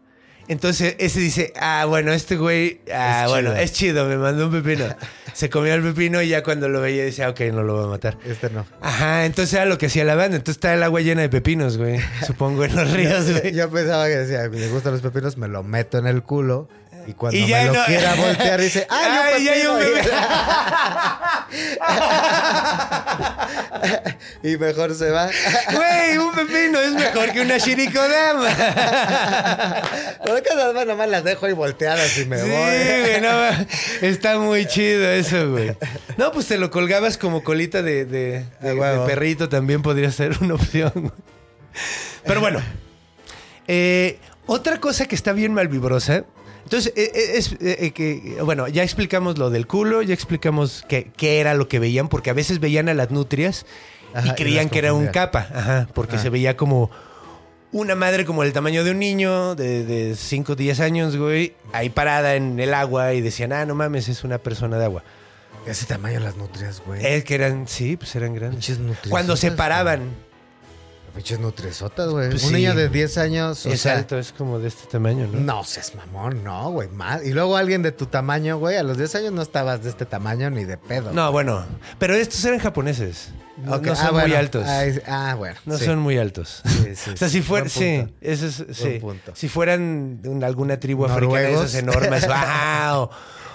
[0.48, 3.62] Entonces ese dice, ah, bueno, este güey, ah, Es bueno, chido.
[3.64, 4.86] es chido, me mandó un pepino.
[5.34, 7.88] Se comió el pepino y ya cuando lo veía decía, ok, no lo voy a
[7.88, 8.18] matar.
[8.24, 8.64] Este no.
[8.80, 10.38] Ajá, entonces era lo que hacía la banda.
[10.38, 12.00] Entonces está el agua llena de pepinos, güey.
[12.28, 13.54] Supongo en los ríos, güey.
[13.56, 16.70] Yo pensaba que decía, me gustan los pepinos, me lo meto en el culo.
[17.08, 19.96] Y cuando Y me lo no- quiera voltear, dice, ¡ay, Ay, ya hay un pepino!
[19.96, 20.12] bebé.
[24.44, 25.30] y mejor se va.
[25.72, 28.50] Güey, un pepino es mejor que una shirikodama.
[30.26, 33.02] Porque nada nomás las dejo ahí volteadas y me Sí, voy.
[33.02, 33.68] güey, no,
[34.02, 35.76] está muy chido eso, güey.
[36.18, 39.04] No, pues te lo colgabas como colita de, de- de- A huevo.
[39.04, 40.92] de perrito, también podría ser una opción.
[40.96, 41.12] güey.
[42.26, 42.62] Pero bueno,
[43.68, 46.24] eh, otra cosa que está bien malvibrosa,
[46.66, 50.84] Entonces, eh, eh, es, eh, eh, que, bueno, ya explicamos lo del culo, ya explicamos
[50.90, 53.68] qué, era lo que veían, porque a veces veían a las nutrias
[54.16, 56.90] Ajá, y creían que era un capa, ajá, porque se veía como
[57.72, 61.90] una madre como el tamaño de un niño de 5 o 10 años, güey, ahí
[61.90, 65.04] parada en el agua y decían, ah, no mames, es una persona de agua.
[65.68, 67.06] Ese tamaño las nutrias, güey.
[67.06, 68.80] Es que eran, sí, pues eran grandes.
[69.10, 70.10] Cuando se paraban,
[71.16, 72.30] Pinches nutriesotas, güey.
[72.30, 72.56] Pues un sí.
[72.56, 75.40] niño de 10 años, o es sea, alto, es como de este tamaño, ¿no?
[75.40, 76.90] No seas mamón, no, güey.
[77.24, 78.76] Y luego alguien de tu tamaño, güey.
[78.76, 81.14] A los 10 años no estabas de este tamaño ni de pedo.
[81.14, 81.66] No, bueno,
[82.00, 83.30] pero estos eran japoneses.
[83.58, 84.68] No, no ah, son muy altos.
[84.68, 85.58] Ay, ah, bueno.
[85.66, 85.86] No sí.
[85.86, 86.62] son muy altos.
[86.66, 89.00] Sí, sí, o sea, si fueran, sí, eso es, sí.
[89.34, 93.10] Si fueran de un- alguna tribu africana, esos enormes, ¡wow!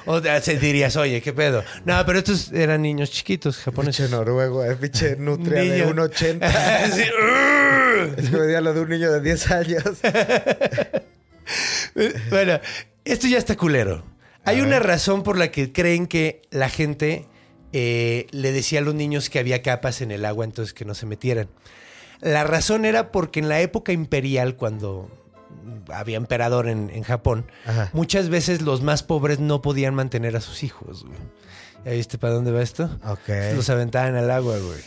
[0.07, 1.63] O se dirías, oye, ¿qué pedo?
[1.85, 4.11] No, pero estos eran niños chiquitos, japoneses.
[4.11, 5.95] noruego, eh, pinche nutria de Niño.
[5.95, 6.91] 1.80.
[8.01, 9.85] Sí, es dio lo de un niño de 10 años.
[12.31, 12.61] bueno,
[13.05, 14.05] esto ya está culero.
[14.45, 17.27] Hay una razón por la que creen que la gente
[17.73, 20.95] eh, le decía a los niños que había capas en el agua, entonces que no
[20.95, 21.49] se metieran.
[22.21, 25.11] La razón era porque en la época imperial, cuando
[25.93, 27.91] había emperador en, en Japón, Ajá.
[27.93, 31.05] muchas veces los más pobres no podían mantener a sus hijos.
[31.05, 31.19] güey.
[31.85, 32.91] ¿Ya viste para dónde va esto?
[33.07, 33.29] Ok.
[33.55, 34.79] Los aventaban al agua, güey.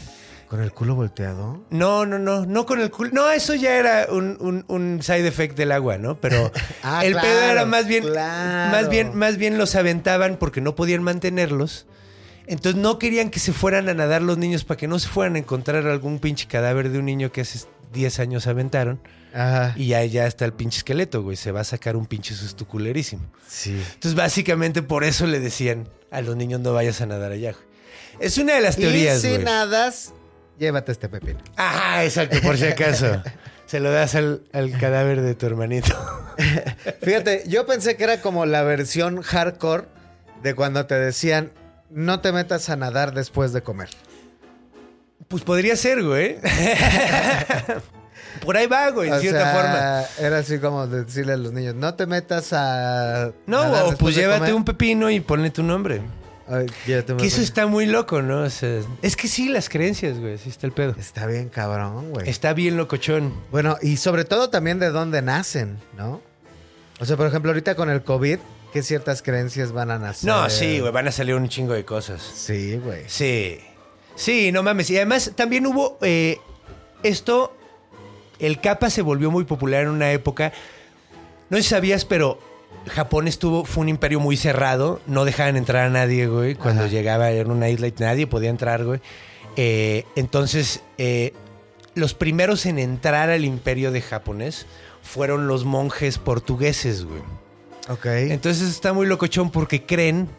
[0.48, 1.64] Con el culo volteado.
[1.72, 3.10] No, no, no, no con el culo.
[3.12, 6.22] No, eso ya era un, un- un side effect del agua, ¿no?
[6.22, 6.52] Pero
[6.84, 8.72] Ah, el claro, pedo era más bien, claro.
[8.72, 11.88] más bien, más bien los aventaban porque no podían mantenerlos.
[12.46, 15.36] Entonces no querían que se fueran a nadar los niños para que no se fueran
[15.36, 19.00] a encontrar algún pinche cadáver de un niño que hace 10 años aventaron.
[19.34, 19.74] Ajá.
[19.76, 21.36] Y ya, ya está el pinche esqueleto, güey.
[21.36, 23.24] Se va a sacar un pinche susto culerísimo.
[23.48, 23.72] Sí.
[23.94, 27.52] Entonces básicamente por eso le decían a los niños no vayas a nadar allá.
[27.54, 27.64] güey.
[28.20, 29.44] Es una de las Y teorías, si güey.
[29.44, 30.14] nadas,
[30.60, 31.40] llévate este pepino.
[31.56, 33.22] Ajá, exacto, por si acaso.
[33.66, 35.96] Se lo das al, al cadáver de tu hermanito.
[37.02, 39.86] Fíjate, yo pensé que era como la versión hardcore
[40.44, 41.52] de cuando te decían
[41.90, 43.90] no te metas a nadar después de comer.
[45.28, 46.38] Pues podría ser, güey.
[48.42, 50.28] Por ahí va, güey, O cierta sea, forma.
[50.28, 53.32] Era así como decirle a los niños, no te metas a...
[53.46, 54.54] No, nadar o pues de llévate comer".
[54.56, 56.02] un pepino y ponle tu nombre.
[56.48, 57.44] Ay, llévate un Que eso pepino.
[57.48, 58.42] está muy loco, ¿no?
[58.42, 60.96] O sea, es que sí, las creencias, güey, sí está el pedo.
[61.00, 62.30] Está bien cabrón, güey.
[62.30, 63.34] Está bien locochón.
[63.52, 66.22] Bueno, y sobre todo también de dónde nacen, ¿no?
[67.00, 68.40] O sea, por ejemplo, ahorita con el COVID,
[68.74, 70.30] ¿qué ciertas creencias van a nacer?
[70.30, 72.22] No, sí, güey, van a salir un chingo de cosas.
[72.22, 73.04] Sí, güey.
[73.08, 73.60] Sí.
[74.16, 74.90] Sí, no mames.
[74.90, 76.38] Y además también hubo eh,
[77.04, 77.56] esto,
[78.40, 80.54] el capa se volvió muy popular en una época.
[81.50, 82.40] No sé si sabías, pero
[82.88, 85.02] Japón estuvo, fue un imperio muy cerrado.
[85.08, 86.56] No dejaban entrar a nadie, güey.
[86.56, 86.92] Cuando Ajá.
[86.92, 89.00] llegaba en una isla y nadie podía entrar, güey.
[89.56, 91.34] Eh, entonces, eh,
[91.96, 94.66] los primeros en entrar al imperio de japonés
[95.02, 97.22] fueron los monjes portugueses, güey.
[97.90, 98.06] Ok.
[98.06, 100.30] Entonces está muy locochón porque creen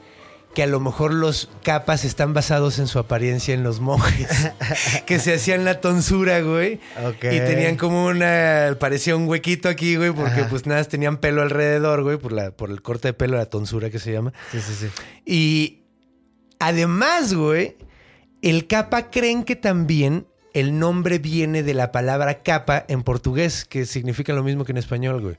[0.54, 4.52] que a lo mejor los capas están basados en su apariencia en los monjes.
[5.06, 6.80] que se hacían la tonsura, güey.
[7.04, 7.24] Ok.
[7.24, 8.76] Y tenían como una...
[8.78, 10.48] Parecía un huequito aquí, güey, porque Ajá.
[10.48, 13.90] pues nada, tenían pelo alrededor, güey, por, la, por el corte de pelo, la tonsura
[13.90, 14.32] que se llama.
[14.52, 14.86] Sí, sí, sí.
[15.26, 15.82] Y
[16.60, 17.76] además, güey,
[18.40, 23.86] el capa creen que también el nombre viene de la palabra capa en portugués, que
[23.86, 25.36] significa lo mismo que en español, güey.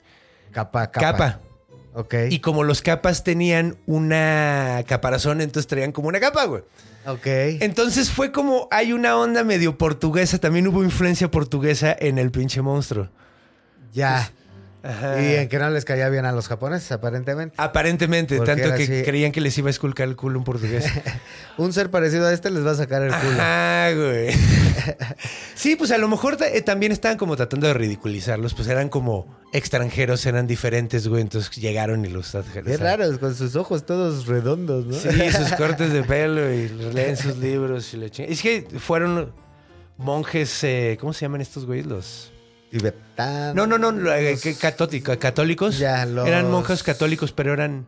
[0.51, 1.11] Capa, capa.
[1.11, 1.39] capa.
[1.95, 2.13] Ok.
[2.29, 6.61] Y como los capas tenían una caparazón, entonces traían como una capa, güey.
[7.07, 7.25] Ok.
[7.25, 12.61] Entonces fue como hay una onda medio portuguesa, también hubo influencia portuguesa en el pinche
[12.61, 13.09] monstruo.
[13.93, 14.31] ya.
[14.85, 15.21] Ajá.
[15.21, 17.55] Y en que no les caía bien a los japoneses, aparentemente.
[17.57, 19.03] Aparentemente, Porque tanto que así.
[19.03, 20.85] creían que les iba a esculcar el culo un portugués.
[21.57, 23.31] Un ser parecido a este les va a sacar el culo.
[23.39, 24.33] Ajá, güey.
[25.55, 29.25] sí, pues a lo mejor eh, también estaban como tratando de ridiculizarlos, pues eran como
[29.53, 34.85] extranjeros, eran diferentes, güey, entonces llegaron y los Qué raro, con sus ojos todos redondos,
[34.85, 34.95] ¿no?
[34.95, 38.33] Sí, sus cortes de pelo y leen sus libros y la chingada.
[38.33, 39.31] Es que fueron
[39.97, 41.85] monjes, eh, ¿cómo se llaman estos güeyes?
[41.85, 42.31] Los...
[43.55, 45.77] No, no, no, eh, Los católico- católicos.
[45.79, 47.85] Ya, los- Eran monjes católicos, pero eran...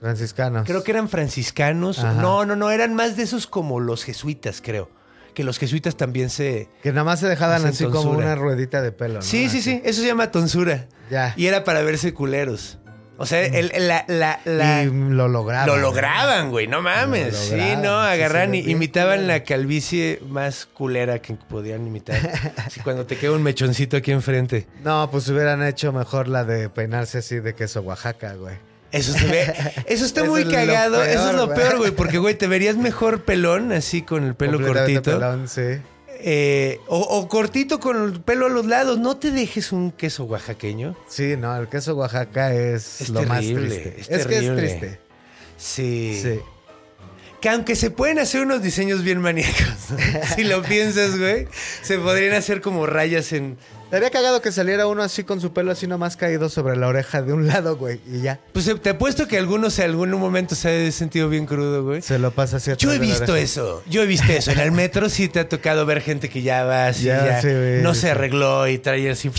[0.00, 0.66] Franciscanos.
[0.66, 1.98] Creo que eran franciscanos.
[1.98, 2.14] Ajá.
[2.22, 4.88] No, no, no, eran más de esos como los jesuitas, creo.
[5.34, 6.68] Que los jesuitas también se...
[6.82, 9.22] Que nada más se dejaban así como una ruedita de pelo, ¿no?
[9.22, 10.88] Sí, sí, sí, eso se llama tonsura.
[11.10, 11.34] Ya.
[11.36, 12.78] Y era para verse culeros.
[13.22, 15.66] O sea, el- la, la, la- Y lo lograban.
[15.66, 17.34] Lo lograban, güey, no mames.
[17.34, 21.86] Lo sí, lograban, no, sí, agarran sí, y imitaban la calvicie más culera que podían
[21.86, 22.16] imitar.
[22.56, 24.66] Así cuando te queda un mechoncito aquí enfrente.
[24.82, 28.56] No, pues hubieran hecho mejor la de peinarse así de queso Oaxaca, güey.
[28.90, 29.52] Eso se ve.
[29.86, 31.04] Eso está Eso muy es cagado.
[31.04, 31.90] Eso es lo peor, güey.
[31.90, 35.02] Porque, güey, te verías mejor pelón, así con el pelo cortito.
[35.12, 35.78] pelón, sí.
[36.22, 38.98] Eh, o, o cortito con el pelo a los lados.
[38.98, 40.96] No te dejes un queso oaxaqueño.
[41.08, 44.00] Sí, no, el queso Oaxaca es, Es lo más terrible, triste.
[44.00, 45.00] es Es, que es triste.
[45.56, 46.20] Sí.
[46.22, 46.40] Sí.
[47.40, 49.96] Que aunque se pueden hacer unos diseños bien maníacos, ¿no?
[50.36, 51.48] si lo piensas, güey,
[51.82, 53.56] se podrían hacer como rayas en...
[53.84, 57.22] Estaría cagado que saliera uno así con su pelo así nomás caído sobre la oreja
[57.22, 58.38] de un lado, güey, y ya.
[58.52, 62.00] Pues eh, te apuesto que algunos en algún momento se ha sentido bien crudo, güey.
[62.02, 64.52] Se lo pasa así Yo atrás he visto eso, yo he visto eso.
[64.52, 67.40] En el metro sí te ha tocado ver gente que ya va así, Ya, ya,
[67.42, 68.02] sí, güey, no sí.
[68.02, 69.28] se arregló y trae así...
[69.28, 69.32] Y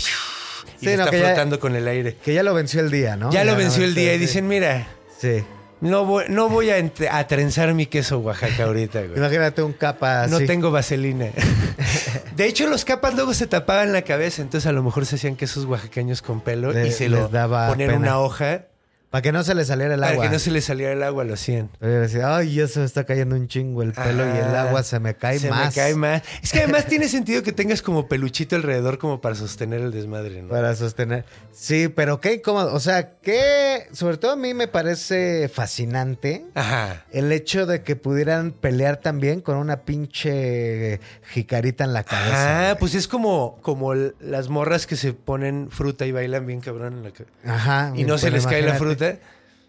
[0.80, 2.16] Sí, le no, está ya- flotando con el aire.
[2.22, 3.30] Que ya lo venció el día, ¿no?
[3.32, 4.86] Ya lo venció no, el día y dicen, mira,
[5.18, 5.44] Sí.
[5.82, 9.18] No voy, no voy a, trenzar mi queso Oaxaca ahorita, güey.
[9.18, 10.30] Imagínate un capa así.
[10.32, 11.26] No tengo vaselina.
[12.36, 15.36] De hecho, los capas luego se tapaban la cabeza, entonces a lo mejor se hacían
[15.36, 18.10] quesos oaxaqueños con pelo Le- y se les lo daba ponían en pena.
[18.12, 18.66] una hoja
[19.12, 20.24] Para que no se le saliera el para agua.
[20.24, 21.68] que no se le saliera el agua, lo hacían.
[21.78, 24.62] Pero decía, ay, ya se me está cayendo un chingo el pelo y el Ah,
[24.62, 25.66] agua se me cae se más.
[25.66, 26.22] me cae más.
[26.42, 30.42] Es que además tiene sentido que tengas como peluchito alrededor como para sostener el desmadre,
[30.42, 30.48] ¿no?
[30.48, 31.24] Para sostener.
[31.52, 32.74] Sí, pero qué incómodo.
[32.74, 37.04] O sea, que sobre todo a mí me parece fascinante Ajá.
[37.12, 41.00] el hecho de que pudieran pelear también con una pinche
[41.32, 42.70] jicarita en la cabeza.
[42.70, 46.94] Ah, pues es como, como las morras que se ponen fruta y bailan bien cabrón
[46.94, 47.92] en la ca- Ajá.
[47.94, 49.01] Y no se les cae la imagínate.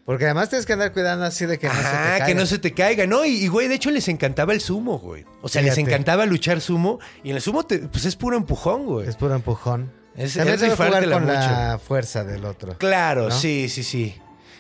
[0.06, 2.26] Porque además tienes que andar cuidando así de que no se te caiga.
[2.26, 3.24] que no se te caiga, ¿no?
[3.24, 5.24] Y, y, güey, de hecho les encantaba el sumo, güey.
[5.42, 7.00] O sea, les encantaba luchar sumo.
[7.24, 9.08] Y en el sumo, te- pues es puro empujón, güey.
[9.08, 9.92] Es puro empujón.
[10.18, 12.78] Es- También es jugar con la fuerza del otro.
[12.78, 13.32] Claro, ¿no?
[13.32, 14.16] sí, sí, sí.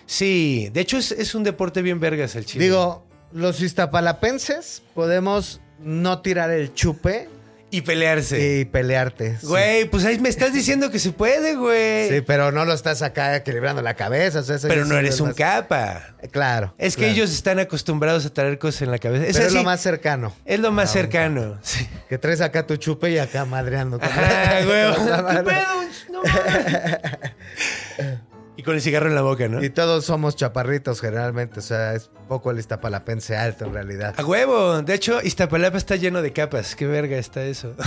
[0.05, 2.63] Sí, de hecho es, es un deporte bien vergas el chile.
[2.65, 7.29] Digo, los iztapalapenses podemos no tirar el chupe
[7.77, 8.59] y pelearse.
[8.59, 9.37] y pelearte.
[9.39, 9.47] sí.
[9.47, 12.09] Güey, pues ahí me estás diciendo que se puede, güey.
[12.09, 14.39] Sí, pero no lo estás acá equilibrando la cabeza.
[14.39, 16.13] o sea, eso Pero no eres es un más- capa.
[16.31, 16.73] Claro.
[16.77, 17.13] Es que claro.
[17.13, 19.25] ellos están acostumbrados a traer cosas en la cabeza.
[19.25, 20.33] Es Pero es lo más cercano.
[20.45, 21.57] es lo más cercano.
[21.63, 21.87] Sí.
[22.09, 23.97] Que traes acá tu chupe y acá madreando.
[24.01, 24.93] Ajá, güey.
[25.35, 25.83] ¿Qué pedo?
[26.11, 26.21] No.
[28.55, 29.63] Y con el cigarro en la boca, ¿no?
[29.63, 31.59] Y todos somos chaparritos generalmente.
[31.59, 34.13] O sea, es poco el iztapalapense alto en realidad.
[34.17, 34.81] A huevo.
[34.83, 36.75] De hecho, Iztapalapa está lleno de capas.
[36.75, 37.75] Qué verga está eso.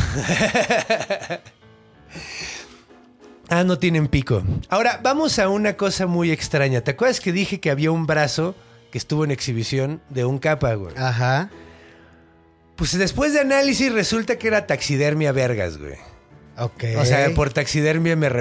[3.48, 4.42] ah, no tienen pico.
[4.68, 6.80] Ahora, vamos a una cosa muy extraña.
[6.80, 8.56] ¿Te acuerdas que dije que había un brazo
[8.90, 10.96] que estuvo en exhibición de un capa, güey?
[10.96, 11.48] Ajá.
[12.74, 15.94] Pues después de análisis resulta que era taxidermia vergas, güey.
[16.58, 16.84] Ok.
[16.98, 18.40] O sea, por taxidermia me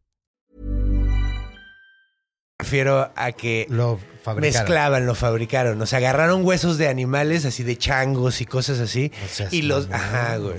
[2.71, 4.59] Refiero a que Lo fabricaron.
[4.61, 5.81] mezclaban, lo fabricaron.
[5.81, 9.11] O sea, agarraron huesos de animales así de changos y cosas así.
[9.51, 9.89] Y los.
[9.91, 10.55] Ajá, güey.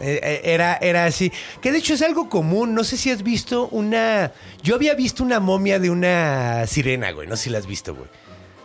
[0.00, 1.32] Eh, eh, Era, era así.
[1.62, 2.74] Que de hecho es algo común.
[2.74, 4.32] No sé si has visto una.
[4.62, 7.26] Yo había visto una momia de una sirena, güey.
[7.26, 8.08] No sé si la has visto, güey.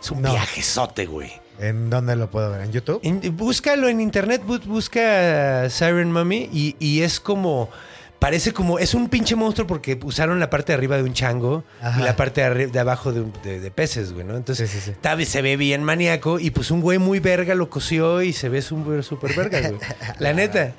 [0.02, 0.30] Es un No.
[0.32, 1.32] viajezote, güey.
[1.58, 2.60] ¿En dónde lo puedo ver?
[2.60, 3.00] ¿En YouTube?
[3.02, 7.70] En- búscalo en internet, bu- busca Siren Mummy y, y es como.
[8.18, 8.78] Parece como.
[8.80, 12.00] Es un pinche monstruo porque usaron la parte de arriba de un chango Ajá.
[12.00, 14.36] y la parte de, abajo de, un- de- de peces, güey, ¿no?
[14.36, 14.90] Entonces, Sí, sí, sí.
[14.90, 18.48] está- se ve bien maníaco y pues un güey muy verga lo cosió y se
[18.48, 19.80] ve súper super verga, güey.
[20.18, 20.72] La neta.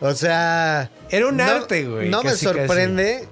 [0.00, 0.90] O sea.
[1.10, 3.26] Era un no- arte, güey, No me casi, sorprende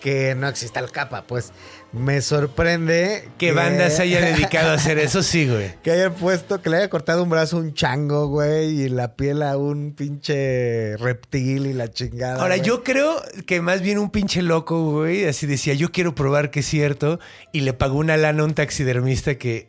[0.00, 1.52] que no exista el capa, pues.
[1.90, 5.74] Me sorprende Que banda se haya dedicado a hacer eso, sí, güey.
[5.82, 9.16] Que haya puesto, que le haya cortado un brazo a un chango, güey, y la
[9.16, 12.42] piel a un pinche reptil y la chingada.
[12.42, 12.66] Ahora, güey.
[12.68, 16.60] yo creo que más bien un pinche loco, güey, así decía, yo quiero probar que
[16.60, 17.20] es cierto,
[17.52, 19.68] y le pagó una lana a un taxidermista que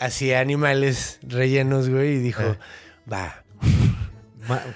[0.00, 2.58] hacía animales rellenos, güey, y dijo, Eh.
[3.12, 3.44] va,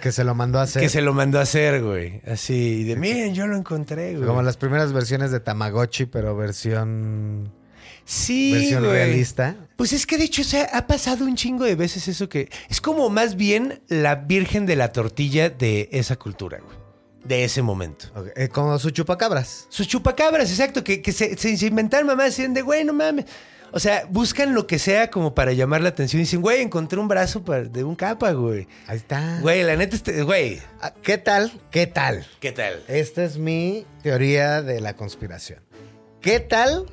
[0.00, 0.82] Que se lo mandó a hacer.
[0.82, 4.26] que se lo mandó a hacer, güey, así, y de, miren, yo lo encontré, güey.
[4.26, 7.52] Como las primeras versiones de Tamagotchi, pero versión,
[8.04, 9.56] sí, versión realista.
[9.76, 12.50] Pues es que de hecho, o sea, ha pasado un chingo de veces eso que
[12.68, 16.76] es como más bien la virgen de la tortilla de esa cultura, güey,
[17.24, 18.06] de ese momento.
[18.14, 19.66] Ok, eh, como su chupacabras.
[19.70, 23.24] Sus chupacabras, exacto, que, que se, se, se inventaron mamás, decían de, güey, no mames.
[23.76, 26.20] O sea, buscan lo que sea como para llamar la atención.
[26.20, 28.68] Y dicen, güey, encontré un brazo para- de un capa, güey.
[28.86, 29.38] Ahí está.
[29.42, 31.50] Güey, la neta, este- güey, Ah, ¿Qué tal?
[31.72, 32.24] ¿Qué tal?
[32.40, 32.84] ¿qué tal?
[32.86, 35.58] Esta es mi teoría de la conspiración.
[36.20, 36.86] ¿Qué tal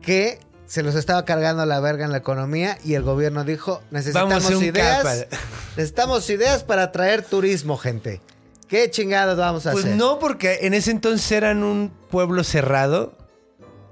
[0.00, 4.44] que se los estaba cargando la verga en la economía y el gobierno dijo, necesitamos
[4.44, 5.02] Vamos ideas.
[5.02, 5.36] capa.
[5.76, 8.20] Necesitamos ideas para atraer turismo, gente.
[8.68, 9.96] ¿Qué chingados vamos a Pues hacer?
[9.96, 13.16] no, porque en ese entonces eran un pueblo cerrado.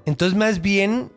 [0.07, 1.11] Entonces, más bien,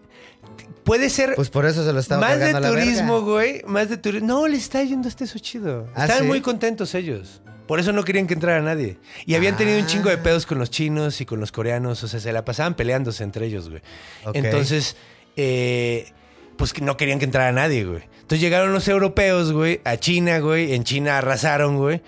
[0.84, 3.62] puede ser Pues por eso se lo estaba más de turismo, güey.
[3.66, 4.28] Más de turismo.
[4.28, 5.88] No, les está yendo hasta eso chido.
[5.96, 6.28] ¿Ah, Estaban sí?
[6.28, 7.42] muy contentos ellos.
[7.68, 8.98] Por eso no querían que entrara nadie.
[9.26, 10.24] Y habían tenido un chingo de Ah.
[10.24, 12.04] pedos con los chinos y con los coreanos.
[12.04, 13.82] O sea, se la pasaban peleándose entre ellos, güey.
[14.26, 14.36] Ok.
[14.36, 14.98] Entonces,
[15.38, 16.12] eh,
[16.58, 18.04] pues no querían que entrara nadie, güey.
[18.22, 20.74] Entonces llegaron los europeos, güey, a China, güey.
[20.74, 22.02] En China arrasaron, güey.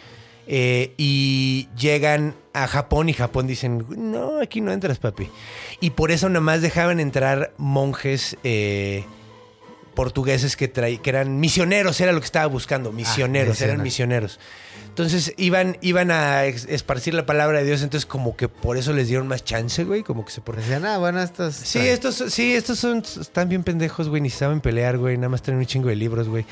[0.48, 5.30] Eh, y llegan a Japón y Japón dicen, no, aquí no entras, papi.
[5.82, 9.06] Y por eso nada más dejaban entrar monjes eh,
[9.96, 14.39] portugueses que, traí- que eran misioneros, era lo que estaba buscando, misioneros, eran misioneros.
[14.89, 19.08] Entonces iban, iban a esparcir la palabra de Dios, entonces como que por eso les
[19.08, 20.56] dieron más chance, güey, como que se por...
[20.56, 21.56] Decían, ah, bueno, estos...
[21.56, 25.41] Sí, estos, sí, estos son, están bien pendejos, güey, ni saben pelear, güey, nada más
[25.41, 26.46] traen un chingo de libros, güey.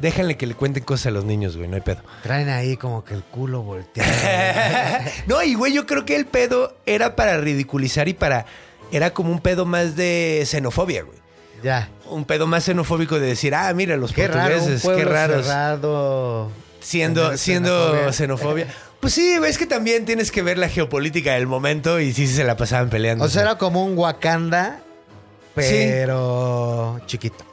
[0.00, 2.02] Déjenle que le cuenten cosas a los niños, güey, no hay pedo.
[2.24, 4.10] Traen ahí como que el culo volteado.
[5.28, 8.46] no, y güey, yo creo que el pedo era para ridiculizar y para...
[8.90, 11.23] Era como un pedo más de xenofobia, güey.
[11.64, 11.88] Ya.
[12.10, 15.10] Un pedo más xenofóbico de decir, ah, mira, los Qué raro, un portugueses, pueblo qué
[15.10, 15.46] raros.
[15.46, 16.50] cerrado.
[16.80, 18.66] Siendo, siendo xenofobia.
[19.00, 22.44] Pues sí, es que también tienes que ver la geopolítica del momento y sí se
[22.44, 23.24] la pasaban peleando.
[23.24, 24.80] O sea, era como un Wakanda,
[25.54, 27.44] pero chiquito.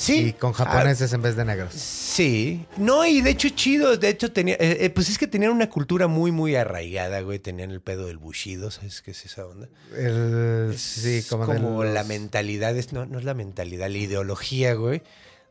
[0.00, 0.28] Sí.
[0.28, 1.74] Y con japoneses en vez de negros.
[1.74, 2.64] Sí.
[2.76, 3.96] No, y de hecho chido.
[3.96, 4.54] De hecho tenía...
[4.54, 7.38] eh, eh, pues es que tenían una cultura muy, muy arraigada, güey.
[7.38, 9.68] Tenían el pedo del bushido, ¿sabes qué es esa onda?
[9.96, 14.74] El, sí, como, como los- la mentalidad, es, no, no es la mentalidad, la ideología,
[14.74, 15.02] güey,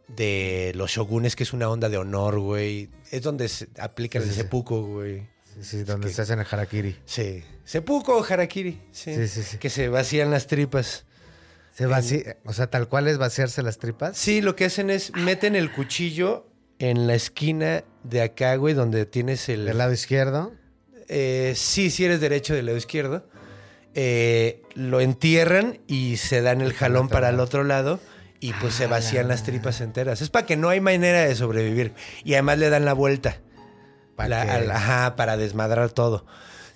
[0.08, 2.90] de los shogunes, que es una onda de honor, güey.
[3.12, 5.28] Es donde se aplican Sí, el sí, seppuku, güey.
[5.46, 6.96] Sí, sí, donde que- se hacen el harakiri.
[7.06, 7.44] Sí.
[7.66, 8.80] Seppuku o harakiri.
[8.92, 9.14] Sí.
[9.16, 9.58] Sí, sí, sí.
[9.58, 11.06] Que se vacían las tripas.
[11.74, 14.18] Se vaci- o sea, tal cual es vaciarse las tripas.
[14.18, 16.48] Sí, lo que hacen es meten el cuchillo
[16.80, 19.66] en la esquina de acá, güey, donde tienes el...
[19.66, 20.54] Del lado izquierdo.
[21.08, 23.28] Eh, sí, si eres derecho del lado izquierdo.
[23.96, 28.00] Eh, lo entierran y se dan el jalón para el otro lado
[28.40, 30.22] y pues Ah, se vacían las tripas enteras.
[30.22, 31.94] Es para que no hay manera de sobrevivir.
[32.24, 33.38] Y además le dan la vuelta.
[34.18, 36.26] La- al- ajá, para desmadrar todo.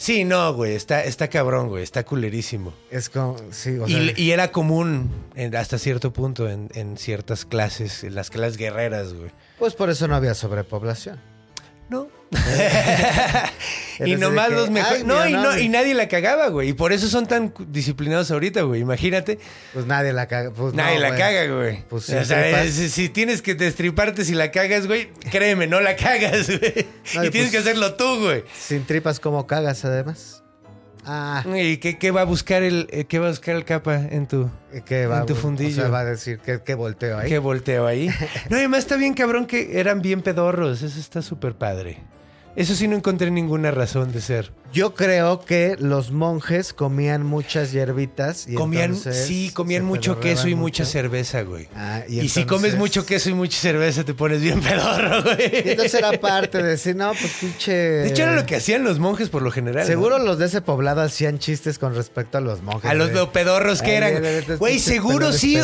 [0.03, 2.73] Sí, no, güey, está, está cabrón, güey, está culerísimo.
[2.91, 6.97] Es como, sí, o Y, sea, y era común en- hasta cierto punto en, en
[6.97, 9.31] ciertas clases, en las clases guerreras, güey.
[9.57, 11.21] pues por eso no había sobrepoblación.
[11.89, 12.09] No.
[14.05, 15.01] Y nomás que, los mejores.
[15.01, 16.69] "Ay, No, y, no, y nadie la cagaba, güey.
[16.69, 18.81] Y por eso son tan disciplinados ahorita, güey.
[18.81, 19.37] Imagínate.
[19.73, 20.51] Pues nadie la caga.
[20.51, 21.19] Pues nadie no, la güey.
[21.19, 21.83] caga, güey.
[21.89, 26.47] Pues o sea, si tienes que destriparte si la cagas, güey, créeme, no la cagas,
[26.47, 26.87] güey.
[27.15, 28.43] No, y y tienes pues- que hacerlo tú, güey.
[28.57, 30.39] Sin tripas, como cagas además?
[31.05, 33.95] Ah, ¿Y qué, qué va a buscar el eh, qué va a buscar el capa
[34.09, 34.49] en tu
[34.85, 35.75] que va, en tu o fundillo?
[35.81, 37.27] sea, va a decir que, que volteo ahí.
[37.27, 38.07] qué volteo ahí?
[38.49, 40.81] No, y además está bien cabrón que eran bien pedorros.
[40.81, 41.97] Eso está súper padre.
[42.55, 44.51] Eso sí no encontré ninguna razón de ser.
[44.71, 48.47] Yo creo que los monjes comían muchas hierbitas.
[48.47, 50.61] Y comían, entonces sí, comían mucho queso y mucho.
[50.61, 51.67] mucha cerveza, güey.
[51.75, 55.63] Ah, y y si comes mucho queso y mucha cerveza, te pones bien pedorro, güey.
[55.65, 57.71] Y entonces era parte de decir, no, pues pinche.
[57.71, 59.85] De hecho, era lo que hacían los monjes por lo general.
[59.85, 60.25] Seguro ¿no?
[60.25, 62.89] los de ese poblado hacían chistes con respecto a los monjes.
[62.89, 63.31] A los güey.
[63.31, 64.57] pedorros que Ay, eran.
[64.57, 65.59] Güey, seguro sí.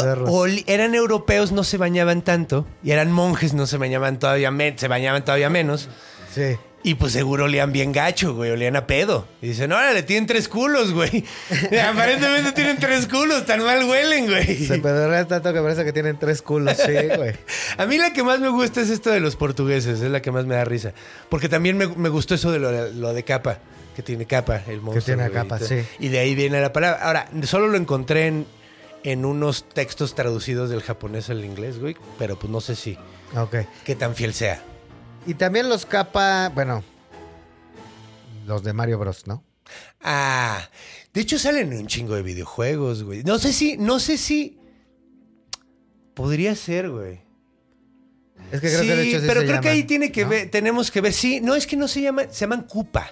[0.67, 2.65] eran europeos, no se bañaban tanto.
[2.83, 4.51] Y eran monjes, no se bañaban todavía.
[4.75, 5.89] Se bañaban todavía menos.
[6.33, 6.57] Sí.
[6.81, 8.51] Y pues seguro olían bien gacho, güey.
[8.51, 9.27] Olían a pedo.
[9.41, 11.25] Y dicen, órale, tienen tres culos, güey.
[11.89, 13.45] Aparentemente tienen tres culos.
[13.45, 14.55] Tan mal huelen, güey.
[14.65, 17.33] Se pedorrean tanto que parece que tienen tres culos, sí, güey.
[17.77, 20.31] A mí la que más me gusta es esto de los portugueses, es la que
[20.31, 20.93] más me da risa.
[21.29, 23.59] Porque también me, me gustó eso de lo, lo de capa,
[23.95, 25.03] que tiene capa el monstruo.
[25.03, 25.75] tiene güey, capa, y sí.
[25.99, 27.03] Y de ahí viene la palabra.
[27.03, 28.45] Ahora, solo lo encontré en,
[29.03, 31.97] en unos textos traducidos del japonés al inglés, güey.
[32.17, 32.97] Pero pues no sé si,
[33.35, 33.57] Ok.
[33.83, 34.63] qué tan fiel sea.
[35.25, 36.83] Y también los capa, bueno,
[38.47, 39.43] los de Mario Bros, ¿no?
[40.01, 40.67] Ah,
[41.13, 43.23] de hecho salen en un chingo de videojuegos, güey.
[43.23, 44.57] No sé si, no sé si...
[46.15, 47.21] Podría ser, güey.
[48.51, 50.23] Es que creo sí, que de hecho sí pero se creo que ahí tiene que
[50.23, 50.29] ¿no?
[50.29, 51.13] ver, tenemos que ver.
[51.13, 53.11] Sí, no es que no se llaman, se llaman Koopa.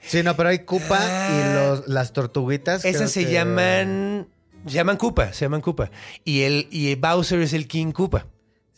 [0.00, 1.30] Sí, no, pero hay Koopa Ah.
[1.30, 2.84] y los, las tortuguitas.
[2.84, 4.28] Esas se que- llaman.
[4.66, 5.90] Se llaman Koopa, se llaman Koopa.
[6.24, 8.26] Y el, y Bowser es el King Koopa.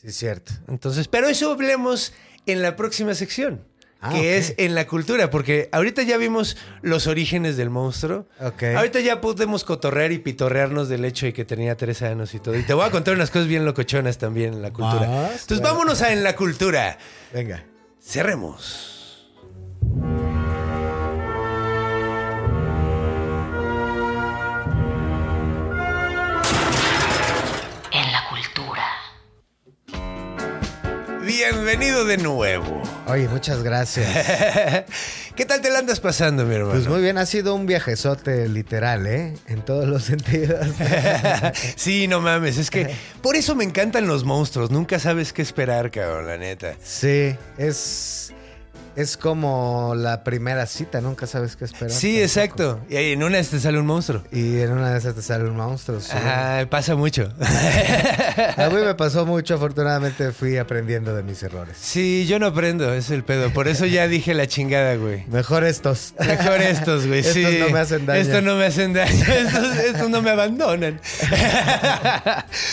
[0.05, 0.53] Sí, cierto.
[0.69, 2.13] Entonces, pero eso hablemos
[2.47, 3.65] en la próxima sección.
[4.07, 8.27] Ah, que es en la cultura, porque ahorita ya vimos los orígenes del monstruo.
[8.39, 8.65] Ok.
[8.77, 12.55] Ahorita ya podemos cotorrear y pitorrearnos del hecho de que tenía tres años y todo.
[12.55, 15.09] Y te voy a contar unas cosas bien locochonas también en la cultura.
[15.09, 15.69] Vas, Entonces, bueno.
[15.79, 16.99] vámonos a en la cultura.
[17.33, 17.65] Venga.
[17.99, 18.94] Cerremos.
[31.37, 32.81] Bienvenido de nuevo.
[33.09, 34.09] Oye, muchas gracias.
[35.35, 36.75] ¿Qué tal te la andas pasando, mi hermano?
[36.75, 39.35] Pues muy bien, ha sido un viajezote literal, ¿eh?
[39.49, 40.67] En todos los sentidos.
[41.77, 44.71] sí, no mames, es que por eso me encantan los monstruos.
[44.71, 46.77] Nunca sabes qué esperar, cabrón, la neta.
[46.83, 48.33] Sí, es.
[48.97, 51.91] Es como la primera cita, nunca sabes qué esperar.
[51.91, 52.81] Sí, exacto.
[52.89, 54.23] Y en una vez te sale un monstruo.
[54.31, 56.01] Y en una de esas te sale un monstruo.
[56.01, 56.13] sí.
[56.15, 57.33] Ajá, pasa mucho.
[58.57, 61.77] A mí me pasó mucho, afortunadamente fui aprendiendo de mis errores.
[61.81, 63.51] Sí, yo no aprendo, es el pedo.
[63.51, 65.25] Por eso ya dije la chingada, güey.
[65.27, 66.15] Mejor estos.
[66.21, 67.21] Mejor estos, güey.
[67.25, 67.59] Estos sí.
[67.59, 68.21] no me hacen daño.
[68.21, 69.25] Estos no me hacen daño.
[69.29, 71.01] Estos, estos no me abandonan.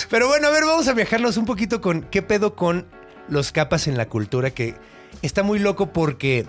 [0.10, 2.86] Pero bueno, a ver, vamos a viajarnos un poquito con qué pedo con
[3.30, 4.76] los capas en la cultura, que
[5.22, 6.46] está muy loco porque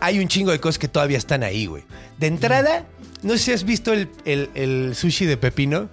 [0.00, 1.84] hay un chingo de cosas que todavía están ahí, güey.
[2.18, 2.84] De entrada,
[3.22, 5.88] no sé si has visto el, el- el sushi de pepino.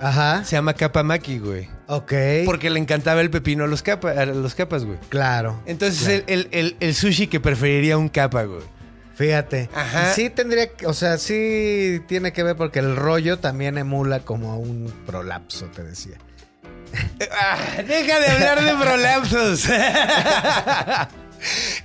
[0.00, 0.44] Ajá.
[0.44, 1.68] Se llama kapamaki, güey.
[1.86, 2.12] Ok.
[2.44, 4.98] Porque le encantaba el pepino a los, capa- a los capas, güey.
[5.08, 5.60] Claro.
[5.66, 6.24] Entonces, claro.
[6.26, 8.62] el, el- el- el sushi que preferiría un capa, güey.
[9.14, 9.68] Fíjate.
[9.74, 10.12] Ajá.
[10.12, 14.58] Sí tendría, que- o sea, sí tiene que ver porque el rollo también emula como
[14.58, 16.16] un prolapso, te decía.
[17.30, 17.56] Ah,
[17.86, 19.68] deja de hablar de prolapsos.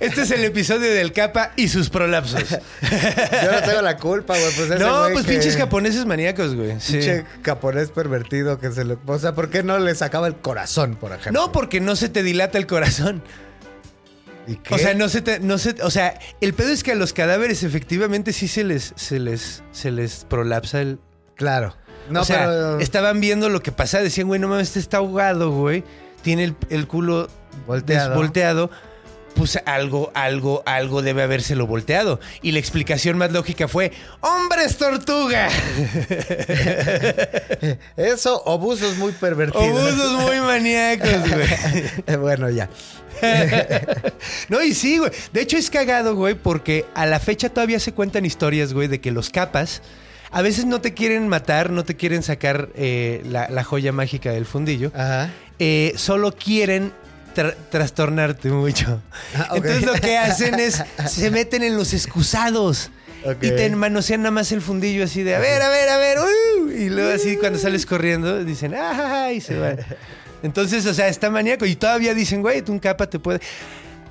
[0.00, 2.48] Este es el episodio del capa y sus prolapsos.
[2.50, 4.52] Yo no tengo la culpa, güey.
[4.56, 6.80] Pues ese No, güey pues que- pinches japoneses maníacos, güey.
[6.80, 6.94] Sí.
[6.94, 8.96] Pinche japonés pervertido que se le...
[9.06, 11.32] O sea, ¿por qué no le sacaba el corazón, por ejemplo?
[11.40, 13.22] No, porque no se te dilata el corazón.
[14.46, 14.74] ¿Y qué?
[14.74, 17.12] O sea, no se te, no se, o sea, el pedo es que a los
[17.12, 20.98] cadáveres efectivamente sí se les, se les, se les prolapsa el.
[21.36, 21.76] Claro.
[22.08, 22.80] No, o sea, pero...
[22.80, 25.84] estaban viendo lo que pasaba, decían, güey, no mames, este está ahogado, güey.
[26.22, 27.28] Tiene el, el culo
[27.66, 28.70] Volteado.
[29.34, 32.20] Pues algo, algo, algo debe habérselo volteado.
[32.42, 35.48] Y la explicación más lógica fue: ¡Hombres tortuga!
[37.96, 39.66] Eso, obusos muy pervertidos.
[39.66, 42.16] Obusos muy maníacos, güey.
[42.18, 42.68] bueno, ya.
[44.48, 45.10] No, y sí, güey.
[45.32, 49.00] De hecho, es cagado, güey, porque a la fecha todavía se cuentan historias, güey, de
[49.00, 49.82] que los capas
[50.30, 54.30] a veces no te quieren matar, no te quieren sacar eh, la, la joya mágica
[54.32, 54.92] del fundillo.
[54.94, 55.30] Ajá.
[55.58, 56.92] eh, solo quieren
[57.34, 59.00] tra- trastornarte mucho.
[59.34, 59.48] Ah.
[59.54, 62.90] Entonces lo que hacen es se meten en los excusados.
[63.42, 66.18] Y te manosean nada más el fundillo así de, a ver, a ver, a ver,
[66.20, 69.78] uh", y luego así cuando sales corriendo dicen, ah, y se van.
[70.42, 73.40] Entonces, o sea, está maníaco y todavía dicen, güey, tú un capa te puede...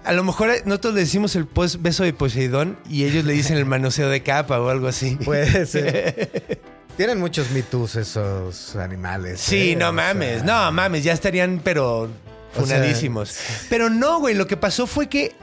[0.03, 1.47] A lo mejor nosotros le decimos el
[1.79, 5.15] beso de Poseidón y ellos le dicen el manoseo de capa o algo así.
[5.25, 6.61] Puede ser.
[6.95, 9.41] Tienen muchos mitos esos animales.
[9.41, 9.75] Sí, ¿eh?
[9.75, 12.09] no mames, sea, no mames, ya estarían pero
[12.55, 13.37] O sea, funadísimos.
[13.69, 15.35] pero no, güey, lo que pasó fue que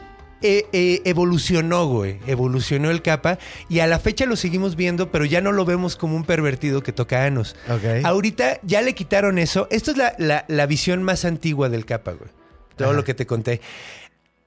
[0.43, 3.39] eh, eh, evolucionó, güey, evolucionó el capa
[3.69, 6.83] y a la fecha lo seguimos viendo, pero ya no lo vemos como un pervertido
[6.83, 7.57] que toca anos.
[7.71, 8.05] Ok.
[8.05, 9.67] Ahorita ya le quitaron eso.
[9.71, 12.31] Esto es la, la- la visión más antigua del capa, güey.
[12.77, 12.97] Todo Ajá.
[12.97, 13.61] lo que te conté.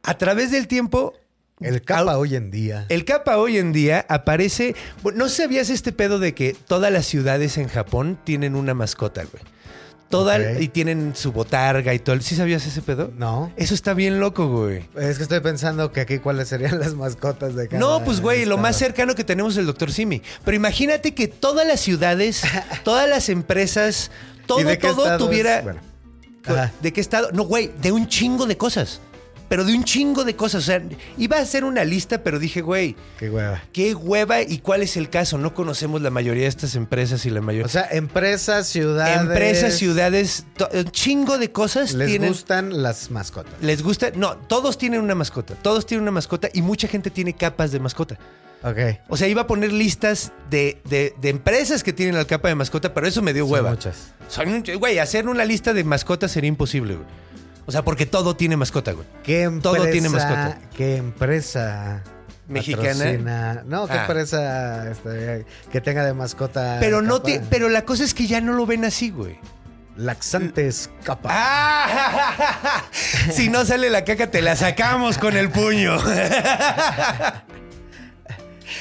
[0.04, 1.16] A través del tiempo...
[1.62, 2.86] El capa hoy en día.
[2.88, 4.76] el capa hoy en día aparece.
[5.04, 9.24] bueno, ¿No sabías este pedo de que todas las ciudades en Japón tienen una mascota,
[9.26, 9.44] güey?
[10.10, 10.60] Toda.
[10.60, 12.20] Y tienen su botarga y todo.
[12.22, 13.12] ¿Sí sabías ese pedo?
[13.16, 13.52] No.
[13.58, 14.90] Eso está bien loco, güey.
[14.98, 18.46] Es que estoy pensando que aquí cuáles serían las mascotas de cada No, pues güey,
[18.46, 19.92] lo más cercano que tenemos es el Dr.
[19.92, 20.22] Simi.
[20.44, 22.42] Pero imagínate que todas las ciudades,
[22.84, 24.10] todas las empresas,
[24.48, 25.62] todo, ¿Y de qué todo tuviera.
[25.62, 25.82] Bueno.
[26.82, 27.32] ¿De qué estado?
[27.32, 29.02] No, güey, de un chingo de cosas.
[29.50, 30.64] Pero de un chingo de cosas.
[30.64, 30.82] O sea,
[31.18, 33.64] iba a hacer una lista, pero dije, güey, Qué hueva.
[33.74, 35.38] qué hueva y cuál es el caso.
[35.40, 37.66] No conocemos la mayoría de estas empresas y la mayoría.
[37.66, 39.20] O sea, empresas, ciudades.
[39.22, 42.30] empresas, ciudades, un chingo de cosas Les tienen.
[42.30, 43.54] gustan las mascotas.
[43.62, 44.12] Les gusta.
[44.16, 45.56] No, todos tienen una mascota.
[45.56, 48.18] Todos tienen una mascota y mucha gente tiene capas de mascota.
[48.62, 48.78] Ok.
[49.08, 52.56] O sea, iba a poner listas de, de- de empresas que tienen la capa de
[52.56, 53.70] mascota, pero eso me dio Son hueva.
[53.72, 54.14] muchas.
[54.28, 57.08] Son Güey, hacer una lista de mascotas sería imposible, güey.
[57.70, 59.06] O sea, porque todo tiene mascota, güey.
[59.22, 60.58] ¿Qué empresa, Todo tiene mascota.
[60.76, 62.04] ¿Qué empresa
[62.48, 62.88] Mexicana.
[62.88, 63.64] patrocina?
[63.68, 64.02] No, ¿qué Ah.
[64.02, 66.78] empresa este, que tenga de mascota?
[66.80, 69.38] Pero no pero la cosa es que ya no lo ven así, güey.
[69.98, 71.30] Laxantes capa.
[71.32, 72.86] ¡Ah!
[73.32, 75.96] si no sale la caca, te la sacamos con el puño.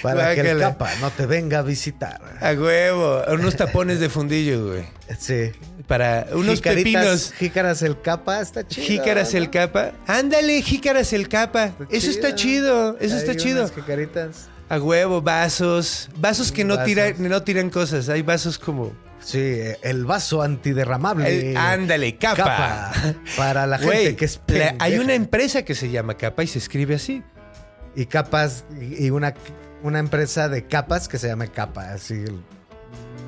[0.03, 2.22] para que el capa no te venga a visitar.
[2.41, 3.22] A huevo.
[3.34, 4.84] Unos tapones de fundillo, güey.
[5.18, 5.53] Sí.
[5.89, 7.32] Para unos Jicaritas- pepinos.
[7.32, 8.86] Jícaras el capa, está chido.
[8.86, 9.93] Jícaras el capa.
[10.07, 11.72] Ándale, jícaras el capa.
[11.91, 12.97] Eso está chido.
[13.01, 13.62] Eso Hay está chido.
[13.64, 14.49] unas Jicaritas.
[14.68, 16.11] A huevo, vasos.
[16.18, 16.86] Vasos que no Vasos.
[16.86, 18.09] tiran, no tiran cosas.
[18.11, 18.93] Hay vasos como.
[19.20, 21.51] Sí, el vaso antiderramable.
[21.53, 22.93] El- ándale, capa.
[23.36, 26.59] Para la gente que es la- hay una empresa que se llama Capa y se
[26.59, 27.22] escribe así.
[27.97, 29.34] Y capas, y una,
[29.82, 32.41] una empresa de capas que se llama Capa, así el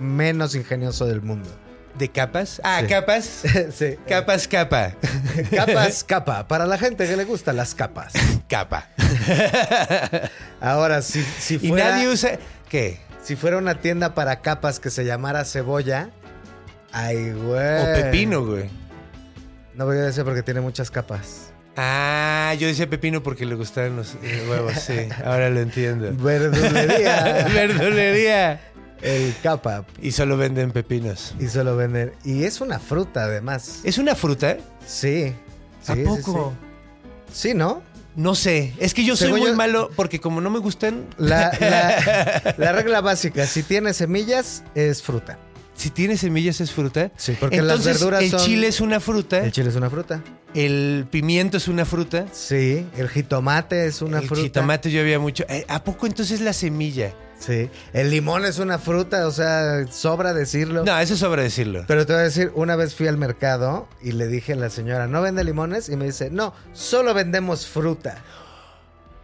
[0.00, 1.48] menos ingenioso del mundo.
[2.00, 2.60] De capas.
[2.64, 2.86] Ah, Sí.
[2.88, 3.24] capas.
[3.72, 3.96] sí.
[4.08, 4.94] Capas, capa.
[5.54, 6.48] Capas, capa.
[6.48, 8.12] Para la gente que le gustan las capas.
[8.48, 8.88] Capa.
[10.60, 11.90] Ahora, si, si Y fuera.
[11.90, 12.38] nadie usa.
[12.68, 12.98] ¿Qué?
[13.22, 16.10] Si fuera una tienda para capas que se llamara cebolla.
[16.92, 17.82] Ay, güey.
[17.82, 18.68] O pepino, güey.
[19.74, 21.52] No voy a decir porque tiene muchas capas.
[21.76, 25.08] Ah, yo decía pepino porque le gustaban los eh, huevos, sí.
[25.24, 26.10] Ahora lo entiendo.
[26.12, 27.46] Verdulería.
[27.54, 28.60] Verdulería.
[29.02, 29.84] El capa.
[30.02, 31.34] Y solo venden pepinos.
[31.38, 32.12] Y solo venden.
[32.24, 33.80] Y es una fruta, además.
[33.84, 34.56] ¿Es una fruta?
[34.86, 35.34] Sí.
[35.86, 36.52] ¿A Sí, poco?
[37.32, 37.82] Sí, Sí, ¿no?
[38.16, 38.74] No sé.
[38.78, 41.06] Es que yo soy muy yo- malo porque como no me gustan.
[41.16, 45.38] La, la- la regla básica, si tiene semillas, es fruta.
[45.80, 47.10] Si tiene semillas es fruta.
[47.16, 49.38] Sí, porque las Entonces, verduras el son- chile es una fruta.
[49.42, 50.22] El chile es una fruta.
[50.52, 52.26] El pimiento es una fruta.
[52.32, 54.42] Sí, el jitomate es una el fruta.
[54.42, 55.44] jitomate yo había mucho.
[55.48, 57.14] Eh, ¿A poco entonces la semilla?
[57.38, 60.84] Sí, el limón es una fruta, o sea, sobra decirlo.
[60.84, 61.84] No, eso sobra decirlo.
[61.88, 64.68] Pero te voy a decir, una vez fui al mercado y le dije a la
[64.68, 65.88] señora, ¿no vende limones?
[65.88, 68.22] Y me dice, no, solo vendemos fruta.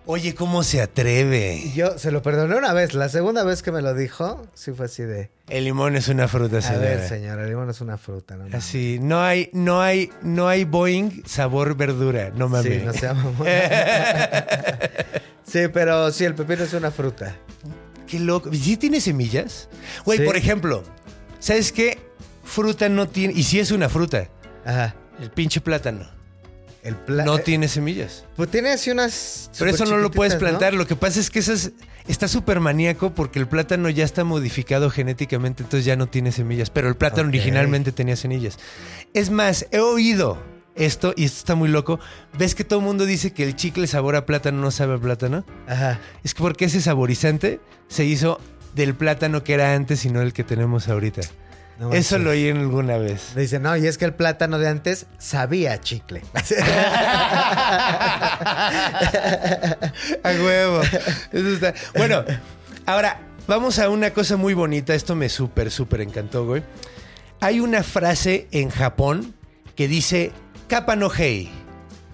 [0.09, 1.73] Oye, ¿cómo se atreve?
[1.75, 4.87] Yo se lo perdoné una vez, la segunda vez que me lo dijo, sí fue
[4.87, 6.85] así de, El limón es una fruta, a señora.
[6.85, 8.45] ver, señora, el limón es una fruta, ¿no?
[8.45, 8.55] mames".
[8.55, 12.73] Así, no hay, no hay, no hay Boeing sabor verdura, no mames.
[12.73, 13.33] Sí, no se llama.
[15.45, 17.35] sí, pero sí, el pepino es una fruta.
[18.07, 18.51] Qué loco.
[18.53, 19.69] ¿Y ¿Sí tiene semillas?
[20.05, 20.25] Güey, Sí.
[20.25, 20.85] por ejemplo,
[21.41, 21.99] ¿sabes qué?
[22.45, 23.35] Fruta no tiene.
[23.35, 24.29] Y si es una fruta,
[24.65, 24.95] Ajá.
[25.21, 26.07] el pinche plátano.
[26.87, 28.25] El No eh, tiene semillas.
[28.37, 29.51] Pues tiene así unas.
[29.59, 30.73] Pero eso no lo puedes plantar.
[30.73, 31.73] Lo que pasa es que esas
[32.07, 36.71] está súper maníaco porque el plátano ya está modificado genéticamente, entonces ya no tiene semillas.
[36.71, 38.61] Pero el plátano originalmente tenía semillas.
[39.15, 40.41] Es más, he oído
[40.77, 41.99] esto, y esto está muy loco.
[42.39, 44.99] ¿Ves que todo el mundo dice que el chicle sabor a plátano no sabe a
[44.99, 45.45] plátano?
[45.67, 45.99] Ajá.
[46.23, 47.59] Es que porque ese saborizante
[47.89, 48.41] se hizo
[48.77, 51.23] del plátano que era antes y no el que tenemos ahorita.
[51.79, 53.35] No Eso lo oí en alguna vez.
[53.35, 56.23] Dice, no, y es que el plátano de antes sabía chicle.
[60.23, 60.81] A huevo.
[61.33, 61.75] Eso está.
[61.95, 62.25] Bueno,
[62.87, 64.95] ahora vamos a una cosa muy bonita.
[64.95, 66.63] Esto me súper, súper encantó, güey.
[67.41, 69.35] Hay una frase en Japón
[69.75, 70.33] que dice
[70.69, 71.51] capa no hei.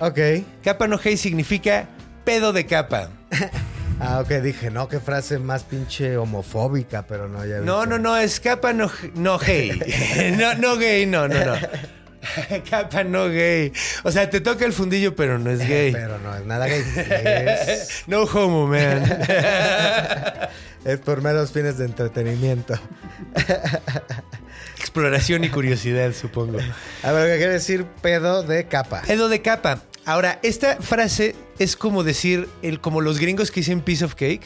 [0.00, 0.18] ok.
[0.64, 1.88] Capa no hei significa
[2.24, 3.10] pedo de capa.
[4.01, 8.16] Ah, ok, dije, no, qué frase más pinche homofóbica, pero no, ya No, no, no,
[8.16, 9.80] es capa no, no gay.
[10.38, 11.55] No, no gay, no, no, no.
[12.70, 13.72] Capa no gay.
[14.05, 15.90] O sea, te toca el fundillo, pero no es gay.
[15.93, 16.82] Pero no es nada gay.
[16.97, 19.05] Es, No homo, man.
[20.84, 22.74] es por meros fines de entretenimiento.
[24.78, 26.59] Exploración y curiosidad, supongo.
[27.03, 29.03] A ver, ¿qué quiere decir pedo de capa?
[29.07, 29.82] Pedo de capa.
[30.05, 34.42] Ahora, esta frase es como decir, el, como los gringos que dicen piece of cake,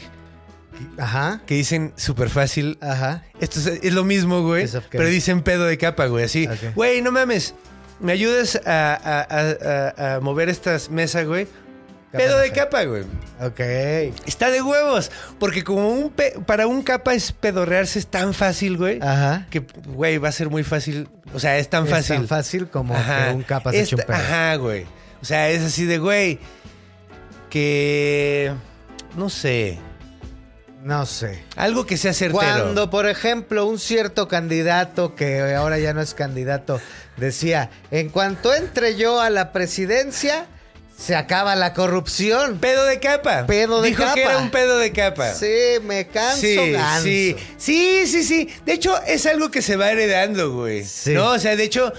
[0.97, 1.41] Ajá.
[1.45, 2.77] que dicen súper fácil.
[2.81, 3.23] Ajá.
[3.39, 4.63] Esto es, es lo mismo, güey.
[4.63, 4.97] Piece of cake.
[4.97, 6.25] Pero dicen pedo de capa, güey.
[6.25, 7.53] Así, güey, no mames.
[7.99, 11.45] ¿Me ayudas a, a- a- a- a mover estas mesas, güey?
[12.11, 12.83] Capa Pedo de capa.
[12.83, 13.03] güey.
[13.41, 13.59] Ok.
[14.27, 15.11] Está de huevos.
[15.39, 18.99] Porque como un pe- para un capa es pedorrearse es tan fácil, güey.
[19.01, 19.47] Ajá.
[19.49, 21.09] Que, güey, va a ser muy fácil.
[21.33, 22.15] O sea, es tan Es fácil.
[22.17, 23.29] tan fácil como Ajá.
[23.29, 24.23] que un capa se eche un Esta- pedo.
[24.25, 24.85] Ajá, güey.
[25.21, 26.39] O sea, es así de, güey,
[27.57, 28.53] que...
[29.15, 29.79] No sé.
[30.83, 31.43] No sé.
[31.55, 32.39] Algo que sea certero.
[32.39, 36.79] Cuando, por ejemplo, un cierto candidato que ahora ya no es candidato
[37.17, 40.45] decía, en cuanto entre yo a la presidencia,
[40.95, 42.59] se acaba la corrupción.
[42.59, 43.47] Pedo de capa.
[43.47, 44.13] Pedo de Dijo capa.
[44.13, 45.33] que era un pedo de capa.
[45.33, 47.03] Sí, me canso Sí, ganso.
[47.03, 48.49] sí, sí, sí, sí.
[48.65, 50.83] De hecho, es algo que se va heredando, güey.
[50.85, 51.13] Sí.
[51.13, 51.91] No, o sea, de hecho,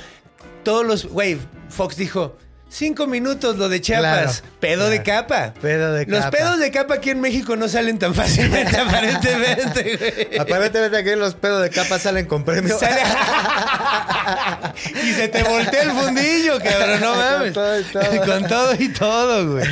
[0.62, 1.36] todos los, güey,
[1.68, 2.36] Fox dijo,
[2.70, 5.54] cinco minutos lo de Chiapas, Claro, pedo de capa.
[5.60, 6.36] Pedo de Los capa.
[6.36, 10.38] pedos de capa aquí en México no salen tan fácilmente, aparentemente, güey.
[10.38, 12.78] Aparentemente aquí los pedos de capa salen con premio.
[12.78, 13.00] Sale-
[15.02, 17.52] y se te voltea el fundillo, cabrón, no Con mames.
[17.52, 18.08] todo y todo.
[18.26, 19.64] Con todo y todo, güey.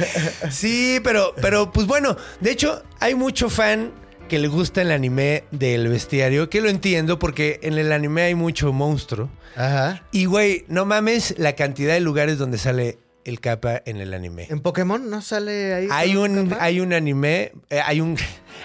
[0.51, 3.93] Sí, pero, pero, pues bueno, de hecho, hay mucho fan
[4.29, 8.35] que le gusta el anime del bestiario, que lo entiendo porque en el anime hay
[8.35, 9.29] mucho monstruo.
[9.57, 10.03] Ajá.
[10.13, 14.47] Y, güey, no mames la cantidad de lugares donde sale el capa en el anime.
[14.51, 15.89] En Pokémon no sale ahí.
[15.91, 18.17] Hay con un, hay un anime, eh, hay un,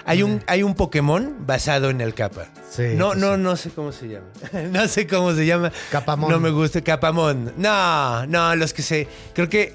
[0.04, 2.46] hay un, hay un Pokémon basado en el capa.
[2.70, 3.40] Sí, No, no, sí.
[3.40, 4.26] no sé cómo se llama.
[4.70, 5.72] No sé cómo se llama.
[5.90, 6.30] Capamón.
[6.30, 7.52] No me gusta Capamón.
[7.56, 9.74] No, no, los que se, creo que.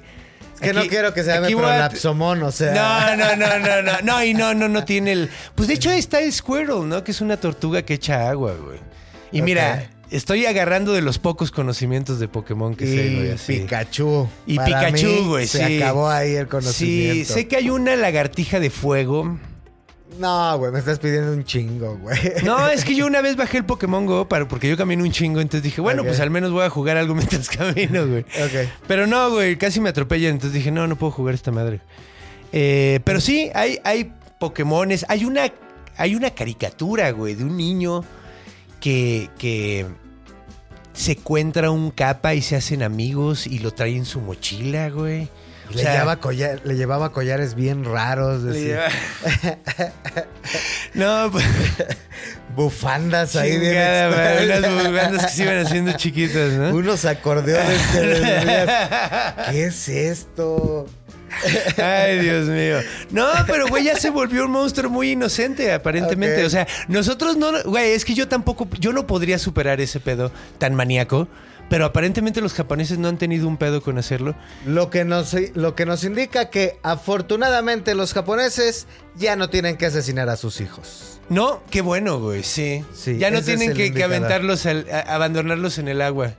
[0.60, 2.74] Que no quiero que se llame prolapsomón, o sea.
[2.74, 5.30] No, no, no, no, no, no, y no, no, no tiene el.
[5.56, 7.04] Pues de hecho ahí está el Squirtle, ¿no?
[7.04, 8.80] Que es una tortuga que echa agua, güey.
[9.32, 13.28] Y mira, estoy agarrando de los pocos conocimientos de Pokémon que sé, güey.
[13.28, 13.54] Y así.
[13.60, 14.28] Pikachu.
[14.46, 15.82] Y Para Pikachu, mí, güey, Se sí.
[15.82, 17.34] acabó ahí el Sí, conocimiento.
[17.34, 19.38] sé que hay una lagartija de fuego.
[20.18, 22.18] No, güey, me estás pidiendo un chingo, güey.
[22.44, 25.12] No, es que yo una vez bajé el Pokémon Go para, porque yo camino un
[25.12, 28.22] chingo, entonces dije, bueno, pues al menos voy a jugar algo mientras camino, güey.
[28.22, 28.70] Ok.
[28.88, 31.82] Pero no, güey, casi me atropellan, entonces dije, no, no puedo jugar esta madre.
[32.52, 35.52] Eh, pero sí, hay, hay Pokémones, hay una,
[35.98, 38.04] hay una caricatura, güey, de un niño
[38.80, 39.86] que, que
[40.94, 45.30] se encuentra un capa y se hacen amigos y lo trae en su mochila, güey.
[45.70, 48.44] O Le, sea, llevaba collar- le llevaba collares bien raros.
[48.44, 48.88] lleva-
[50.94, 51.46] no, pues...
[52.56, 54.72] Bufandas ahí bien Chingada, extrañas.
[54.72, 56.70] unas bufandas que se iban haciendo chiquitas, ¿no?
[56.70, 58.68] Unos acordeones que
[59.52, 60.88] ¿Qué es esto?
[61.78, 62.78] Ay, Dios mío.
[63.12, 66.44] No, pero güey, ya se volvió un monstruo muy inocente, aparentemente.
[66.46, 70.32] O sea, nosotros no, güey, es que yo tampoco, yo no podría superar ese pedo
[70.58, 71.28] tan maníaco.
[71.70, 74.36] Pero aparentemente los japoneses no han tenido un pedo con hacerlo.
[74.66, 79.86] Lo que, nos, lo que nos indica que afortunadamente los japoneses ya no tienen que
[79.88, 81.20] asesinar a sus hijos.
[81.30, 82.86] No, qué bueno, güey, sí.
[82.96, 86.36] Sí, ya no tienen que, aventarlos, al- a- abandonarlos en el agua.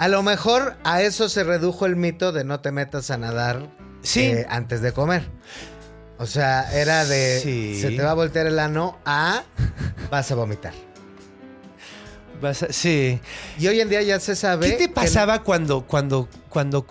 [0.00, 3.68] A lo mejor a eso se redujo el mito de no te metas a nadar
[4.02, 4.22] Sí.
[4.22, 5.28] eh, antes de comer.
[6.18, 7.80] O sea, era de Sí.
[7.80, 9.44] se te va a voltear el ano a
[10.10, 10.72] vas a vomitar.
[12.42, 13.20] Vas a- sí.
[13.58, 14.66] Y hoy en día ya se sabe.
[14.70, 16.84] ¿Qué te que- pasaba cuando, cuando, cuando...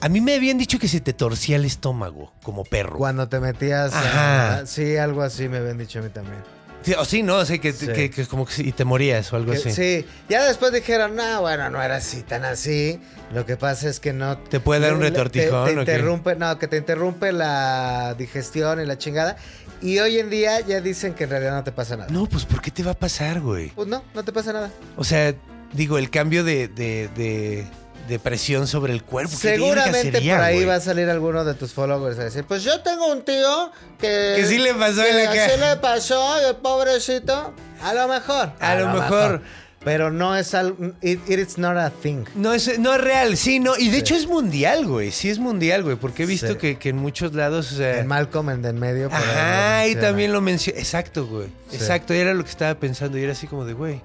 [0.00, 2.96] A mí me habían dicho que se te torcía el estómago, como perro.
[2.96, 4.58] Cuando te metías Ajá.
[4.58, 6.38] a, Sí, algo así me habían dicho a mí también.
[6.82, 7.86] Sí, o sí, no, o sea, que, Sí.
[7.86, 9.70] que- que como que y te morías o algo así.
[9.72, 10.04] sí.
[10.28, 13.00] Ya después dijeron, no, bueno, no era así, tan así.
[13.32, 14.36] Lo que pasa es que no...
[14.36, 15.92] ¿Te puede dar un retortijón Te, o te qué?
[15.92, 19.36] interrumpe, no, que te interrumpe la digestión y la chingada.
[19.84, 22.10] Y hoy en día ya dicen que en realidad no te pasa nada.
[22.10, 23.68] No, pues ¿por qué te va a pasar, güey?
[23.70, 24.70] Pues no, no te pasa nada.
[24.96, 25.34] O sea,
[25.74, 27.66] digo, el cambio de, de, de-
[28.08, 29.32] de presión sobre el cuerpo.
[29.40, 32.44] ¿qué verga Seguramente sería, por ahí va a salir alguno de tus followers a decir,
[32.44, 34.34] pues yo tengo un tío que...
[34.36, 35.56] Que sí le pasó que en la cara.
[35.74, 37.54] le pasó, el pobrecito.
[37.82, 38.52] A lo mejor.
[38.60, 39.42] A lo mejor.
[39.84, 40.92] Pero no es algo...
[41.02, 42.24] It, it's not a thing.
[42.34, 43.76] No es, no es real, sí, no.
[43.76, 45.10] Y de hecho es mundial, güey.
[45.12, 45.96] Sí es mundial, güey.
[45.96, 46.56] Porque he visto Sí.
[46.56, 47.98] que, que en muchos lados, o sea...
[48.00, 49.10] En Malcolm en de en medio.
[49.10, 50.78] por Ajá, y también lo mencioné.
[50.80, 51.48] Exacto, güey.
[51.68, 51.76] Sí.
[51.76, 53.18] Exacto, y era lo que estaba pensando.
[53.18, 54.00] Y era así como de, güey.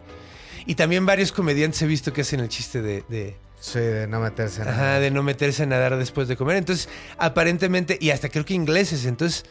[0.66, 4.20] Y también varios comediantes he visto que hacen el chiste de- de, Sí, de no
[4.20, 6.58] meterse en Ajá, de no meterse a nadar después de comer.
[6.58, 9.44] Entonces, aparentemente, y hasta creo que ingleses, entonces,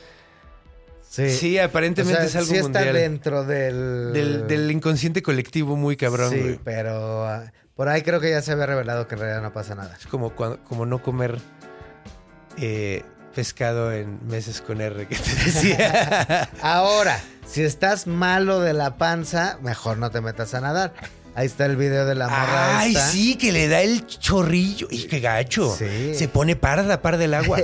[1.09, 2.95] Sí, sí, aparentemente es algo sí está mundial.
[2.95, 4.13] dentro del...
[4.13, 6.61] del, del inconsciente colectivo muy cabrón, Sí, güey.
[6.63, 9.75] pero ah, por ahí creo que ya se había revelado que en realidad no pasa
[9.75, 9.97] nada.
[9.99, 11.39] Es como, cuando- como no comer
[12.59, 13.05] eh,
[13.35, 16.49] pescado en meses con R, que te decía.
[16.63, 20.93] Ahora, si estás malo de la panza, mejor no te metas a nadar.
[21.35, 23.09] Ahí está el video de la morra Ay, esta.
[23.11, 24.89] sí, que le da el chorrillo.
[24.91, 25.73] Y qué gacho.
[25.79, 26.15] Sí.
[26.17, 27.59] Se pone parda, par del agua.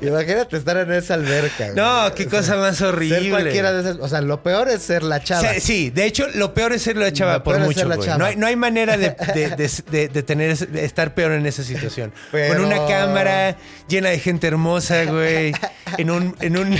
[0.00, 1.64] Imagínate estar en esa alberca.
[1.72, 1.74] güey.
[1.74, 3.20] no, qué cosa más horrible.
[3.20, 3.96] Ser cualquiera de esas.
[4.00, 5.54] O sea, lo peor es ser la chava.
[5.54, 7.98] Sí, sí, de hecho, lo peor es ser la chava Lo por mucho, ser la
[7.98, 8.18] chava.
[8.18, 12.12] No hay, no hay manera de, de- de- de- tener estar peor en esa situación.
[12.32, 13.56] Pero- Con una cámara
[13.88, 15.52] llena de gente hermosa, güey.
[15.98, 16.72] En un, en un,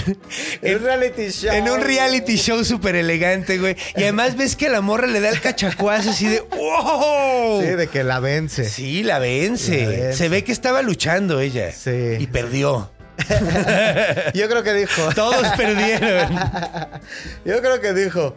[0.62, 1.52] En un reality show.
[1.52, 3.76] en un reality show súper elegante, güey.
[3.96, 7.62] Y además ves que a la morra le da el cachacuazo así de ¡Wow!
[7.62, 8.68] Sí, de que la vence.
[8.68, 9.84] Sí, la vence.
[9.84, 10.12] La vence.
[10.12, 11.72] Se ve que estaba luchando ella.
[11.72, 12.16] Sí.
[12.18, 12.90] Y perdió.
[14.34, 15.08] Yo creo que dijo.
[15.14, 16.28] Todos perdieron.
[17.46, 18.36] Yo creo que dijo.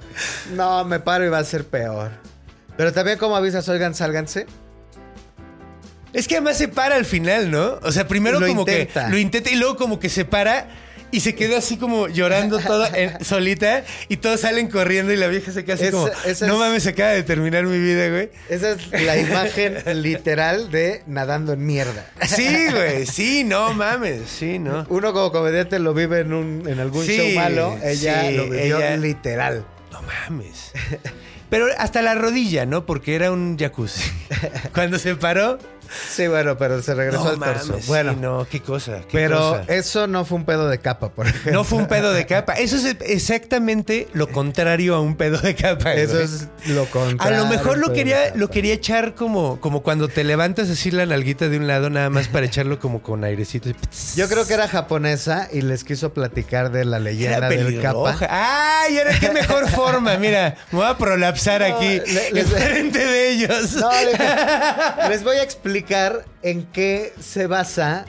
[0.56, 2.12] No, me paro y va a ser peor.
[2.78, 4.46] Pero también como avisas, oigan, sálganse.
[6.14, 7.80] Es que además se para al final, ¿no?
[7.84, 9.08] O sea, primero Lo como intenta.
[9.08, 10.70] que lo intenta y luego como que se para
[11.12, 15.28] y se queda así como llorando toda en- solita y todos salen corriendo y la
[15.28, 17.80] vieja se queda así Esa- como, esa no es- mames, se acaba de terminar mi
[17.80, 18.30] vida, güey.
[18.50, 22.06] Esa es la imagen literal de nadando en mierda.
[22.28, 24.86] Sí, güey, sí, no mames, sí, no.
[24.90, 27.78] Uno como comediante lo vive en, un, en algún Sí, show malo.
[27.84, 29.66] Ella sí, lo vivió ella- literal.
[29.92, 30.72] No mames.
[31.50, 32.86] Pero hasta la rodilla, ¿no?
[32.86, 34.04] Porque era un jacuzzi.
[34.74, 35.58] Cuando se paró,
[36.10, 37.68] Sí, bueno, pero se regresó no al torso.
[37.72, 39.64] mames, bueno, sí, no, qué cosa, qué pero cosa.
[39.74, 41.52] eso no fue un pedo de capa, por ejemplo.
[41.54, 42.54] No fue un pedo de capa.
[42.54, 45.94] Eso es exactamente lo contrario a un pedo de capa.
[45.94, 46.26] Eso güey.
[46.26, 47.38] es lo A contrario.
[47.40, 51.50] lo mejor lo quería, lo quería echar como, como cuando te levantas así la nalguita
[51.50, 53.70] de un lado, nada más para echarlo como con airecito.
[54.16, 58.16] Yo creo que era japonesa y les quiso platicar de la leyenda del capa.
[58.30, 58.98] ¡Ay!
[58.98, 60.18] Era qué mejor forma.
[60.18, 62.50] Mira, me voy a prolapsar No, aquí le- les-
[62.94, 63.74] de ellos.
[63.76, 64.28] No, dije,
[65.10, 65.79] les voy a explicar
[66.42, 68.06] en qué se basa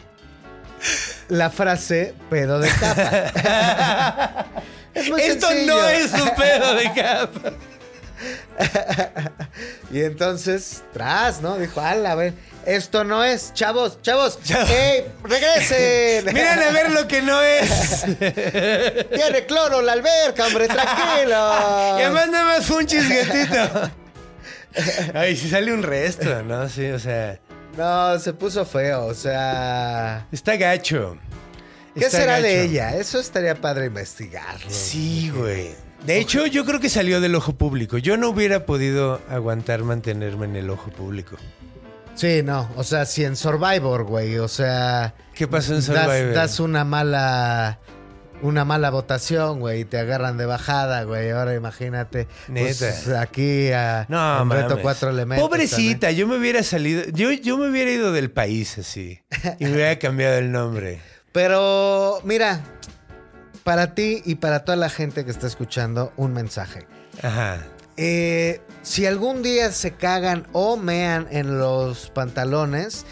[1.28, 4.46] la frase pedo de capa.
[4.92, 5.76] Es muy Esto sencillo.
[5.76, 7.52] no es un pedo de capa.
[9.92, 11.56] y entonces, tras, ¿no?
[11.58, 12.34] Dijo, ala, a ver,
[12.66, 14.68] esto no es, chavos, chavos, Chavos.
[14.68, 16.24] ¡ey, regresen!
[16.34, 18.04] Miren a ver lo que no es.
[18.18, 21.98] Tiene cloro la alberca, hombre, tranquilo.
[21.98, 23.90] Y además nada más fue un chisguetito.
[25.14, 26.68] Ay, si sale un resto, ¿no?
[26.68, 27.38] Sí, o sea,
[27.76, 30.26] No, se puso feo, o sea...
[30.32, 31.16] está gacho.
[31.94, 32.96] ¿Qué Está será de ella?
[32.96, 34.66] Eso estaría padre investigarlo.
[34.68, 35.74] Sí, güey.
[36.04, 37.98] De hecho, yo creo que salió del ojo público.
[37.98, 41.36] Yo no hubiera podido aguantar mantenerme en el ojo público.
[42.14, 45.14] Sí, no, o sea, si en Survivor, güey, o sea...
[45.34, 46.34] ¿Qué pasó en das- Survivor?
[46.34, 47.78] Das, una mala...
[48.42, 51.30] Una mala votación, güey, y te agarran de bajada, güey.
[51.30, 52.26] Ahora imagínate.
[52.48, 54.82] pues, aquí a No, un reto mames.
[54.82, 55.46] cuatro elementos.
[55.46, 57.02] Pobrecita, yo me hubiera salido.
[57.12, 59.20] Yo, yo me hubiera ido del país así.
[59.58, 61.00] Y me hubiera cambiado el nombre.
[61.32, 62.60] Pero, mira,
[63.62, 66.86] para ti y para toda la gente que está escuchando, un mensaje.
[67.22, 67.58] Ajá.
[67.96, 73.04] Eh, si algún día se cagan o mean en los pantalones,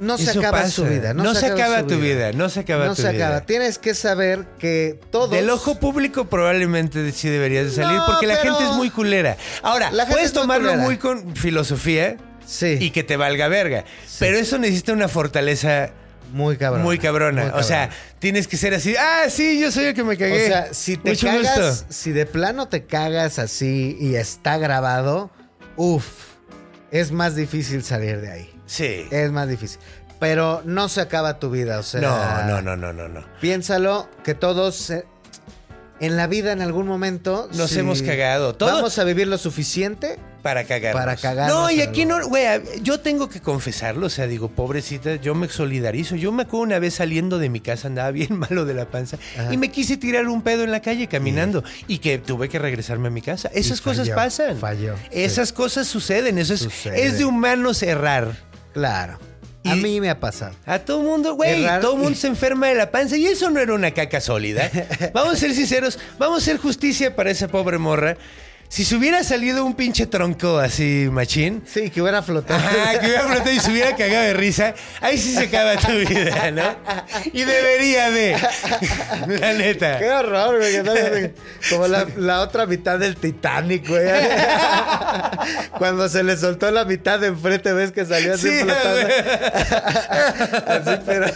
[0.00, 0.70] no se Eso acaba pasa.
[0.70, 1.14] su vida.
[1.14, 3.26] No se acaba tu vida, no se acaba No tu se vida.
[3.26, 3.40] acaba.
[3.46, 5.30] Tienes que saber que todos...
[5.30, 9.36] Del ojo público probablemente sí deberías de salir No, porque la gente es muy culera.
[9.62, 10.82] Ahora, La puedes tomarlo culera.
[10.82, 12.16] muy con filosofía
[12.46, 13.84] Sí, y que te valga verga.
[14.18, 15.90] Pero eso necesita una fortaleza
[16.32, 16.82] muy cabrón.
[16.82, 17.52] muy cabrona.
[17.54, 17.88] O sea,
[18.18, 18.94] tienes que ser así.
[18.98, 20.44] Ah, sí, yo soy el que me cagué.
[20.44, 21.86] O sea, si te Mucho cagas, gusto.
[21.88, 25.30] si de plano te cagas así y está grabado,
[25.76, 26.04] uff,
[26.90, 28.53] es más difícil salir de ahí.
[28.66, 29.06] Sí.
[29.10, 29.78] Es más difícil.
[30.20, 32.00] Pero no se acaba tu vida, o sea.
[32.00, 33.24] No, no, no, no, no, no.
[33.40, 35.04] Piénsalo que todos eh,
[36.00, 38.54] en la vida en algún momento Nos hemos cagado.
[38.54, 40.18] Todo- Vamos a vivir lo suficiente.
[40.42, 41.00] Para cagarnos.
[41.02, 42.44] Para cagarnos No, y aquí no, güey,
[42.82, 46.16] yo tengo que confesarlo, o sea, digo, pobrecita, yo me solidarizo.
[46.16, 49.16] Yo me acuerdo una vez saliendo de mi casa, andaba bien malo de la panza,
[49.38, 49.52] Ajá.
[49.52, 53.08] y me quise tirar un pedo en la calle caminando, y que tuve que regresarme
[53.08, 53.50] a mi casa.
[53.54, 54.58] Esas cosas falló, pasan.
[54.58, 57.06] falló, Esas cosas suceden, eso es, Sucede.
[57.06, 58.36] es de humanos errar.
[58.74, 59.18] Claro.
[59.64, 60.54] A mí me ha pasado.
[60.66, 63.72] A todo mundo, güey, todo mundo se enferma de la panza y eso no era
[63.72, 64.70] una caca sólida.
[65.14, 68.18] Vamos a ser sinceros, vamos a hacer justicia para esa pobre morra.
[68.74, 72.58] Si se hubiera salido un pinche tronco así, machín, Sí, que hubiera flotado.
[72.58, 74.74] Ajá, que hubiera flotado y se hubiera cagado de risa.
[75.00, 76.74] Ahí sí se acaba tu vida, ¿no?
[77.32, 78.36] Y debería de.
[79.28, 79.96] La neta.
[80.00, 81.30] Qué horror, güey.
[81.70, 84.08] Como la, la otra mitad del Titanic, güey.
[85.78, 89.08] Cuando se le soltó la mitad de enfrente, ves que salió así Sí, flotando.
[90.66, 91.26] Así, pero,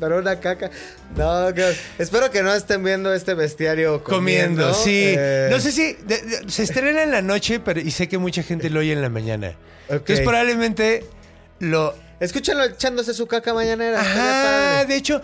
[0.00, 0.70] pero una caca.
[1.16, 4.62] No, que- espero que no estén viendo este bestiario comiendo.
[4.70, 5.14] Comiendo, sí.
[5.16, 5.92] Eh, No sé si.
[6.04, 9.02] de- de- se en la noche, pero y sé que mucha gente lo oye en
[9.02, 9.54] la mañana.
[9.88, 9.94] Ok.
[9.94, 11.04] Entonces probablemente
[11.58, 11.94] lo.
[12.20, 14.00] Escúchenlo echándose su caca mañanera.
[14.00, 14.86] Ajá, padre.
[14.86, 15.22] de hecho,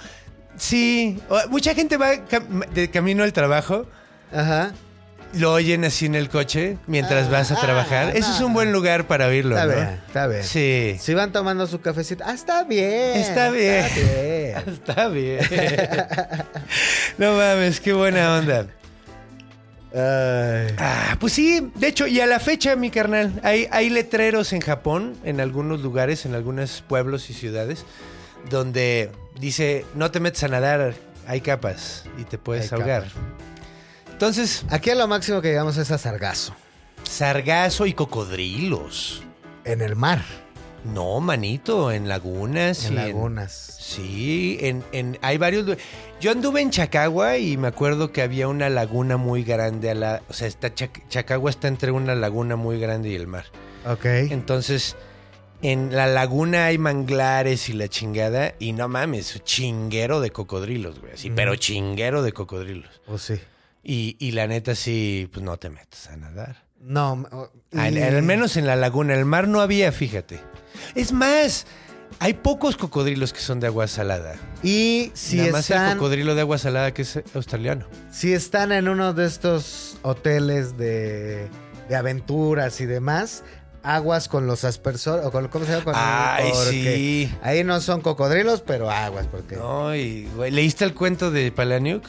[0.56, 1.20] sí.
[1.50, 3.86] Mucha gente va de camino al trabajo.
[4.32, 4.72] Ajá.
[5.34, 8.16] Lo oyen así en el coche mientras Ah, vas a ah, trabajar.
[8.16, 9.74] Ese es un buen lugar para oírlo, Está ¿no?
[9.74, 10.44] bien, está bien.
[10.44, 10.96] Sí.
[10.98, 12.24] Si van tomando su cafecito.
[12.26, 13.16] Ah, está bien.
[13.16, 13.84] Está bien.
[13.84, 14.56] Está bien.
[14.66, 15.38] Está bien.
[17.18, 18.66] no mames, qué buena onda.
[19.96, 20.74] Ay.
[20.78, 24.60] Ah, pues sí, de hecho, y a la fecha, mi carnal, hay, hay letreros en
[24.60, 27.84] Japón, en algunos lugares, en algunos pueblos y ciudades,
[28.50, 30.94] donde dice, no te metes a nadar,
[31.26, 33.04] hay capas y te puedes Hay ahogar.
[33.04, 33.16] capas.
[34.12, 36.54] Entonces, Aquí a lo máximo que llegamos es a sargazo.
[37.02, 39.22] sargazo y cocodrilos.
[39.64, 40.22] En el mar.
[40.92, 42.86] No, manito, en lagunas.
[42.86, 43.76] En y lagunas.
[43.80, 45.76] Sí, en, en- hay varios.
[46.20, 50.22] Yo anduve en Chacagua y me acuerdo que había una laguna muy grande a la.
[50.28, 53.44] O sea, está Chac- Chacagua está entre una laguna muy grande y el mar.
[53.86, 54.04] Ok.
[54.04, 54.96] Entonces,
[55.62, 58.54] en la laguna hay manglares y la chingada.
[58.58, 61.12] Y no mames, chinguero de cocodrilos, güey.
[61.12, 63.00] Así, pero chinguero de cocodrilos.
[63.06, 63.34] Pues sí.
[63.84, 66.65] Y, y la neta, sí, pues no te metes a nadar.
[66.86, 67.26] No.
[67.76, 69.14] Al, y- al menos en la laguna.
[69.14, 70.40] El mar no había, fíjate.
[70.94, 71.66] Es más,
[72.20, 74.36] hay pocos cocodrilos que son de agua salada.
[74.62, 77.86] Y si Nada más el están, cocodrilo de agua salada que es australiano.
[78.10, 81.48] si están en uno de estos hoteles de,
[81.88, 83.42] de aventuras y demás,
[83.82, 85.84] aguas con los aspersores, o con, ¿cómo se llama?
[85.84, 87.32] Con- Ay, sí.
[87.42, 89.58] Ahí no son cocodrilos, pero aguas, porque...
[89.62, 92.04] Ay, güey, ¿leíste el cuento de Palaniuk?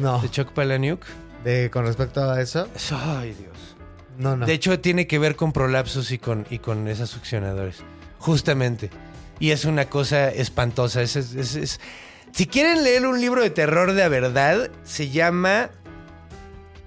[0.00, 1.02] No, De Chuck Palaniuk.
[1.44, 3.71] de, con respecto a eso, Ay, Dios.
[4.18, 4.46] No, no.
[4.46, 7.78] De hecho, tiene que ver con prolapsos y con, y con esas succionadores.
[8.18, 8.90] Justamente.
[9.38, 11.02] Y es una cosa espantosa.
[11.02, 11.80] Es, es- es- es-
[12.32, 15.70] Si quieren leer un libro de terror de verdad, se llama...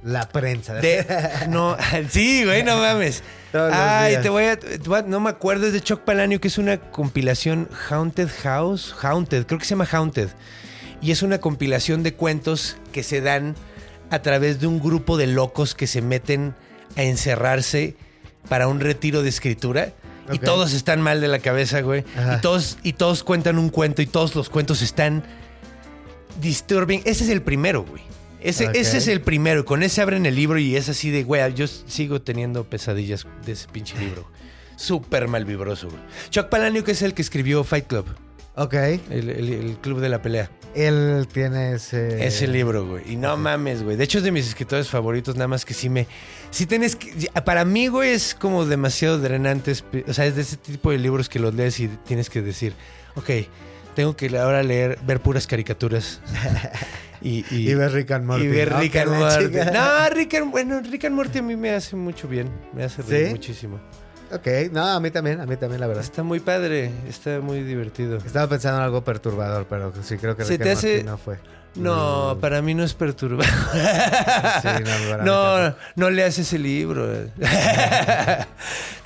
[0.03, 0.75] La prensa.
[0.75, 1.03] De...
[1.49, 1.75] No,
[2.09, 3.23] sí, güey, no mames.
[3.51, 4.23] Todos los Ay, días.
[4.23, 6.57] te voy, a, te voy a- No me acuerdo, es de Chuck Palahniuk, que es
[6.59, 8.93] una compilación Haunted House.
[9.01, 10.29] Haunted, creo que se llama Haunted.
[11.01, 13.55] Y es una compilación de cuentos que se dan
[14.11, 16.53] a través de un grupo de locos que se meten
[16.95, 17.95] a encerrarse
[18.49, 19.93] para un retiro de escritura.
[20.31, 22.03] Y todos están mal de la cabeza, güey.
[22.17, 22.37] Ajá.
[22.37, 25.23] Y todos, y todos cuentan un cuento y todos los cuentos están
[26.41, 27.01] disturbing.
[27.05, 28.01] Ese es el primero, güey.
[28.41, 29.65] Ese, ese es el primero.
[29.65, 33.53] Con ese abren el libro y es así de, güey, yo sigo teniendo pesadillas de
[33.53, 34.29] ese pinche libro.
[34.77, 36.01] Súper mal vibroso, güey.
[36.29, 38.05] Chuck Palahniuk es el que escribió Fight Club,
[38.55, 38.73] Ok.
[38.73, 40.49] el, el- el club de la pelea.
[40.75, 42.25] Él tiene ese.
[42.25, 43.13] Ese libro, güey.
[43.13, 43.95] Y no mames, güey.
[43.95, 46.05] De hecho, es de mis escritores favoritos, nada más que sí me...
[46.51, 47.29] Sí tienes que...
[47.45, 49.73] Para mí, güey, es como demasiado drenante.
[50.07, 52.73] O sea, es de ese tipo de libros que los lees y tienes que decir,
[53.15, 53.29] ok,
[53.95, 56.19] tengo que ahora leer, ver puras caricaturas.
[57.21, 58.43] y, Y ver Rick and Morty.
[58.43, 59.45] Y ver No, Rick and Morty.
[59.73, 60.51] No, Rick and...
[60.51, 62.49] Bueno, Rick and Morty a mí me hace mucho bien.
[62.73, 63.31] Me hace reír ¿Sí?
[63.31, 63.79] muchísimo.
[64.31, 66.03] Ok, no, a mí también, a mí también, la verdad.
[66.03, 66.91] Está muy padre.
[67.07, 68.17] Está muy divertido.
[68.17, 71.37] Estaba pensando en algo perturbador, pero sí creo que ¿Se te hace- no fue.
[71.75, 73.45] No, para mí no es perturbador.
[74.61, 75.83] Sí, no, para mí no, tampoco.
[75.97, 77.05] no leas ese libro.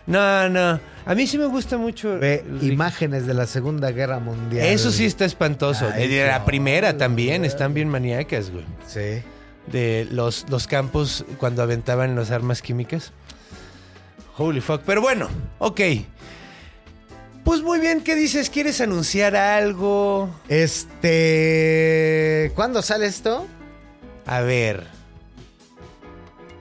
[0.07, 0.79] no, no.
[1.05, 2.19] A mí sí me gusta mucho.
[2.19, 4.65] Ve imágenes de la Segunda Guerra Mundial.
[4.67, 5.89] Eso sí está espantoso.
[5.93, 7.47] Ay, de la no, primera no, también no.
[7.47, 8.65] están bien maníacas, güey.
[8.87, 9.23] Sí.
[9.67, 13.11] De los, los campos cuando aventaban las armas químicas.
[14.39, 14.81] Holy fuck.
[14.85, 15.27] Pero bueno,
[15.59, 15.81] ok.
[17.43, 18.49] Pues muy bien, ¿qué dices?
[18.49, 20.29] ¿Quieres anunciar algo?
[20.47, 21.73] Este.
[22.55, 23.45] ¿Cuándo sale esto?
[24.25, 24.87] A ver.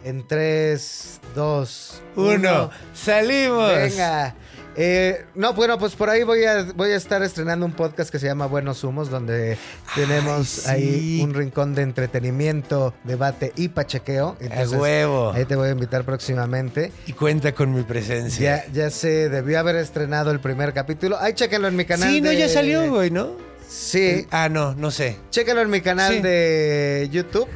[0.03, 2.71] En 3, 2, Uno.
[2.95, 3.73] Salimos.
[3.73, 4.35] Venga.
[4.81, 8.21] Eh, no, bueno, pues por ahí voy a, voy a estar estrenando un podcast que
[8.21, 9.59] se llama Buenos Humos, donde
[9.97, 10.71] tenemos sí.
[10.71, 14.37] ahí un rincón de entretenimiento, debate y pachequeo.
[14.57, 15.33] A huevo.
[15.33, 16.93] Ahí te voy a invitar próximamente.
[17.09, 18.65] Y cuenta con mi presencia.
[18.69, 21.19] Ya, ya se debió haber estrenado el primer capítulo.
[21.19, 22.09] Ahí chéquenlo en mi canal.
[22.09, 23.33] Sí, no, de- ya salió, güey, ¿no?
[23.69, 25.17] Sí, Ah, no, no sé.
[25.31, 26.21] Chéquenlo en mi canal Sí.
[26.23, 27.49] de YouTube,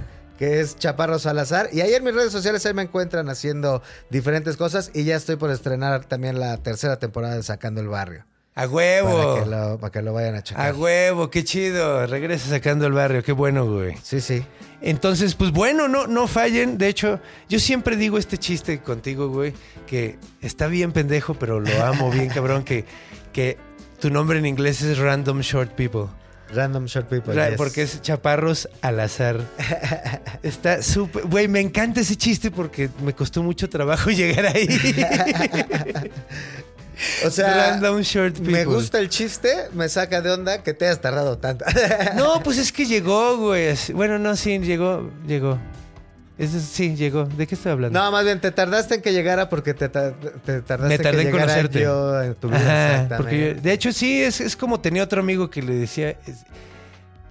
[0.42, 1.68] que es Chaparro Salazar.
[1.72, 3.80] Y ahí en mis redes sociales ahí me encuentran haciendo
[4.10, 4.90] diferentes cosas.
[4.92, 8.26] Y ya estoy por estrenar también la tercera temporada de Sacando el Barrio.
[8.56, 9.34] A Para huevo.
[9.36, 10.66] que, lo, para que lo vayan a checar.
[10.66, 12.04] A huevo, qué chido.
[12.08, 13.94] Regresa sacando el barrio, qué bueno, güey.
[14.02, 14.44] Sí, sí.
[14.80, 16.76] Entonces, pues bueno, no, no fallen.
[16.76, 19.54] De hecho, yo siempre digo este chiste contigo, güey,
[19.86, 22.84] que está bien pendejo, pero lo amo bien, cabrón, que,
[23.32, 23.58] que
[24.00, 26.08] tu nombre en inglés es Random Short People.
[26.52, 27.34] Random Short People.
[27.34, 27.56] Ra- yes.
[27.56, 29.40] Porque es chaparros al azar.
[30.42, 31.24] Está súper.
[31.26, 34.68] Güey, me encanta ese chiste porque me costó mucho trabajo llegar ahí.
[37.26, 38.52] O sea, Random Short People.
[38.52, 41.64] me gusta el chiste, me saca de onda que te hayas tardado tanto.
[42.14, 43.74] No, pues es que llegó, güey.
[43.94, 45.58] Bueno, no, sí, llegó, llegó.
[46.38, 47.24] Ese- sí, llegó.
[47.24, 47.98] ¿De qué estoy hablando?
[47.98, 51.26] No, más bien te tardaste en que llegara porque te, te tardaste Me tardé en
[51.28, 51.80] en que llegara conocerte.
[51.82, 52.58] yo en tu vida.
[52.58, 53.16] Ajá, exactamente.
[53.16, 56.44] porque yo- de hecho sí, es, es como tenía otro amigo que le decía, es-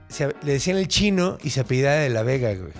[0.07, 2.71] se- le decían el chino y se apellidaba de la Vega, güey.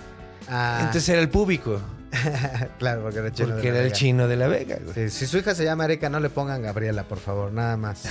[0.48, 1.80] Ah, Entonces era el público,
[2.78, 3.48] claro, porque era chino.
[3.48, 3.96] de porque la era el Vega.
[3.96, 5.10] chino de la Vega, güey.
[5.10, 8.02] Sí, si su hija se llama Erika, no le pongan Gabriela, por favor, nada más.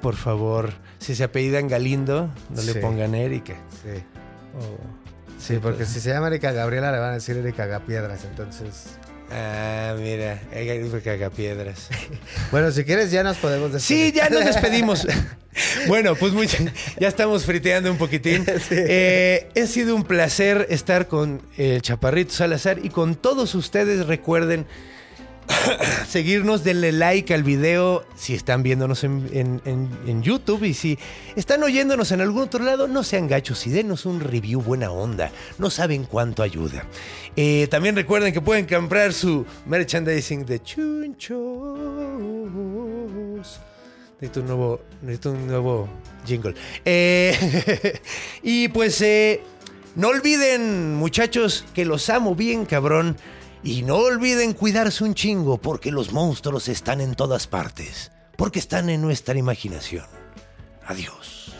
[0.00, 3.54] Por favor, si se apellidan Galindo, no le pongan Erika.
[3.82, 4.02] Sí,
[4.58, 4.98] O-
[5.38, 8.24] sí porque si se llama Erika Gabriela, le van a decir Erika Gapiedras.
[8.24, 8.98] Entonces,
[9.30, 11.88] Ah, mira, hay cagapiedras.
[12.50, 14.06] bueno, si quieres, ya nos podemos despedir.
[14.06, 15.06] Sí, ya nos despedimos.
[15.86, 16.48] bueno, pues muy,
[16.98, 18.46] ya estamos friteando un poquitín.
[18.70, 24.06] Eh, ha sido un placer estar con el Chaparrito Salazar y con todos ustedes.
[24.06, 24.66] Recuerden
[26.08, 30.98] seguirnos, denle like al video si están viéndonos en, YouTube y si
[31.36, 35.30] están oyéndonos en algún otro lado, no sean gachos y denos un review buena onda.
[35.58, 36.84] No saben cuánto ayuda.
[37.36, 41.38] Eh, también recuerden que pueden comprar su merchandising de chunchos.
[44.20, 44.80] Necesito un nuevo,
[45.46, 45.88] nuevo
[46.26, 46.54] jingle.
[46.84, 48.00] Eh,
[48.42, 49.42] y pues eh,
[49.94, 53.16] no olviden, muchachos, que los amo bien, cabrón.
[53.62, 58.12] Y no olviden cuidarse un chingo, porque los monstruos están en todas partes.
[58.36, 60.06] Porque están en nuestra imaginación.
[60.86, 61.52] Adiós.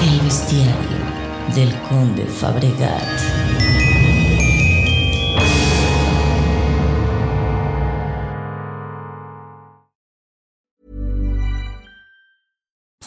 [0.00, 0.78] El bestiario
[1.54, 3.37] del conde Fabregat.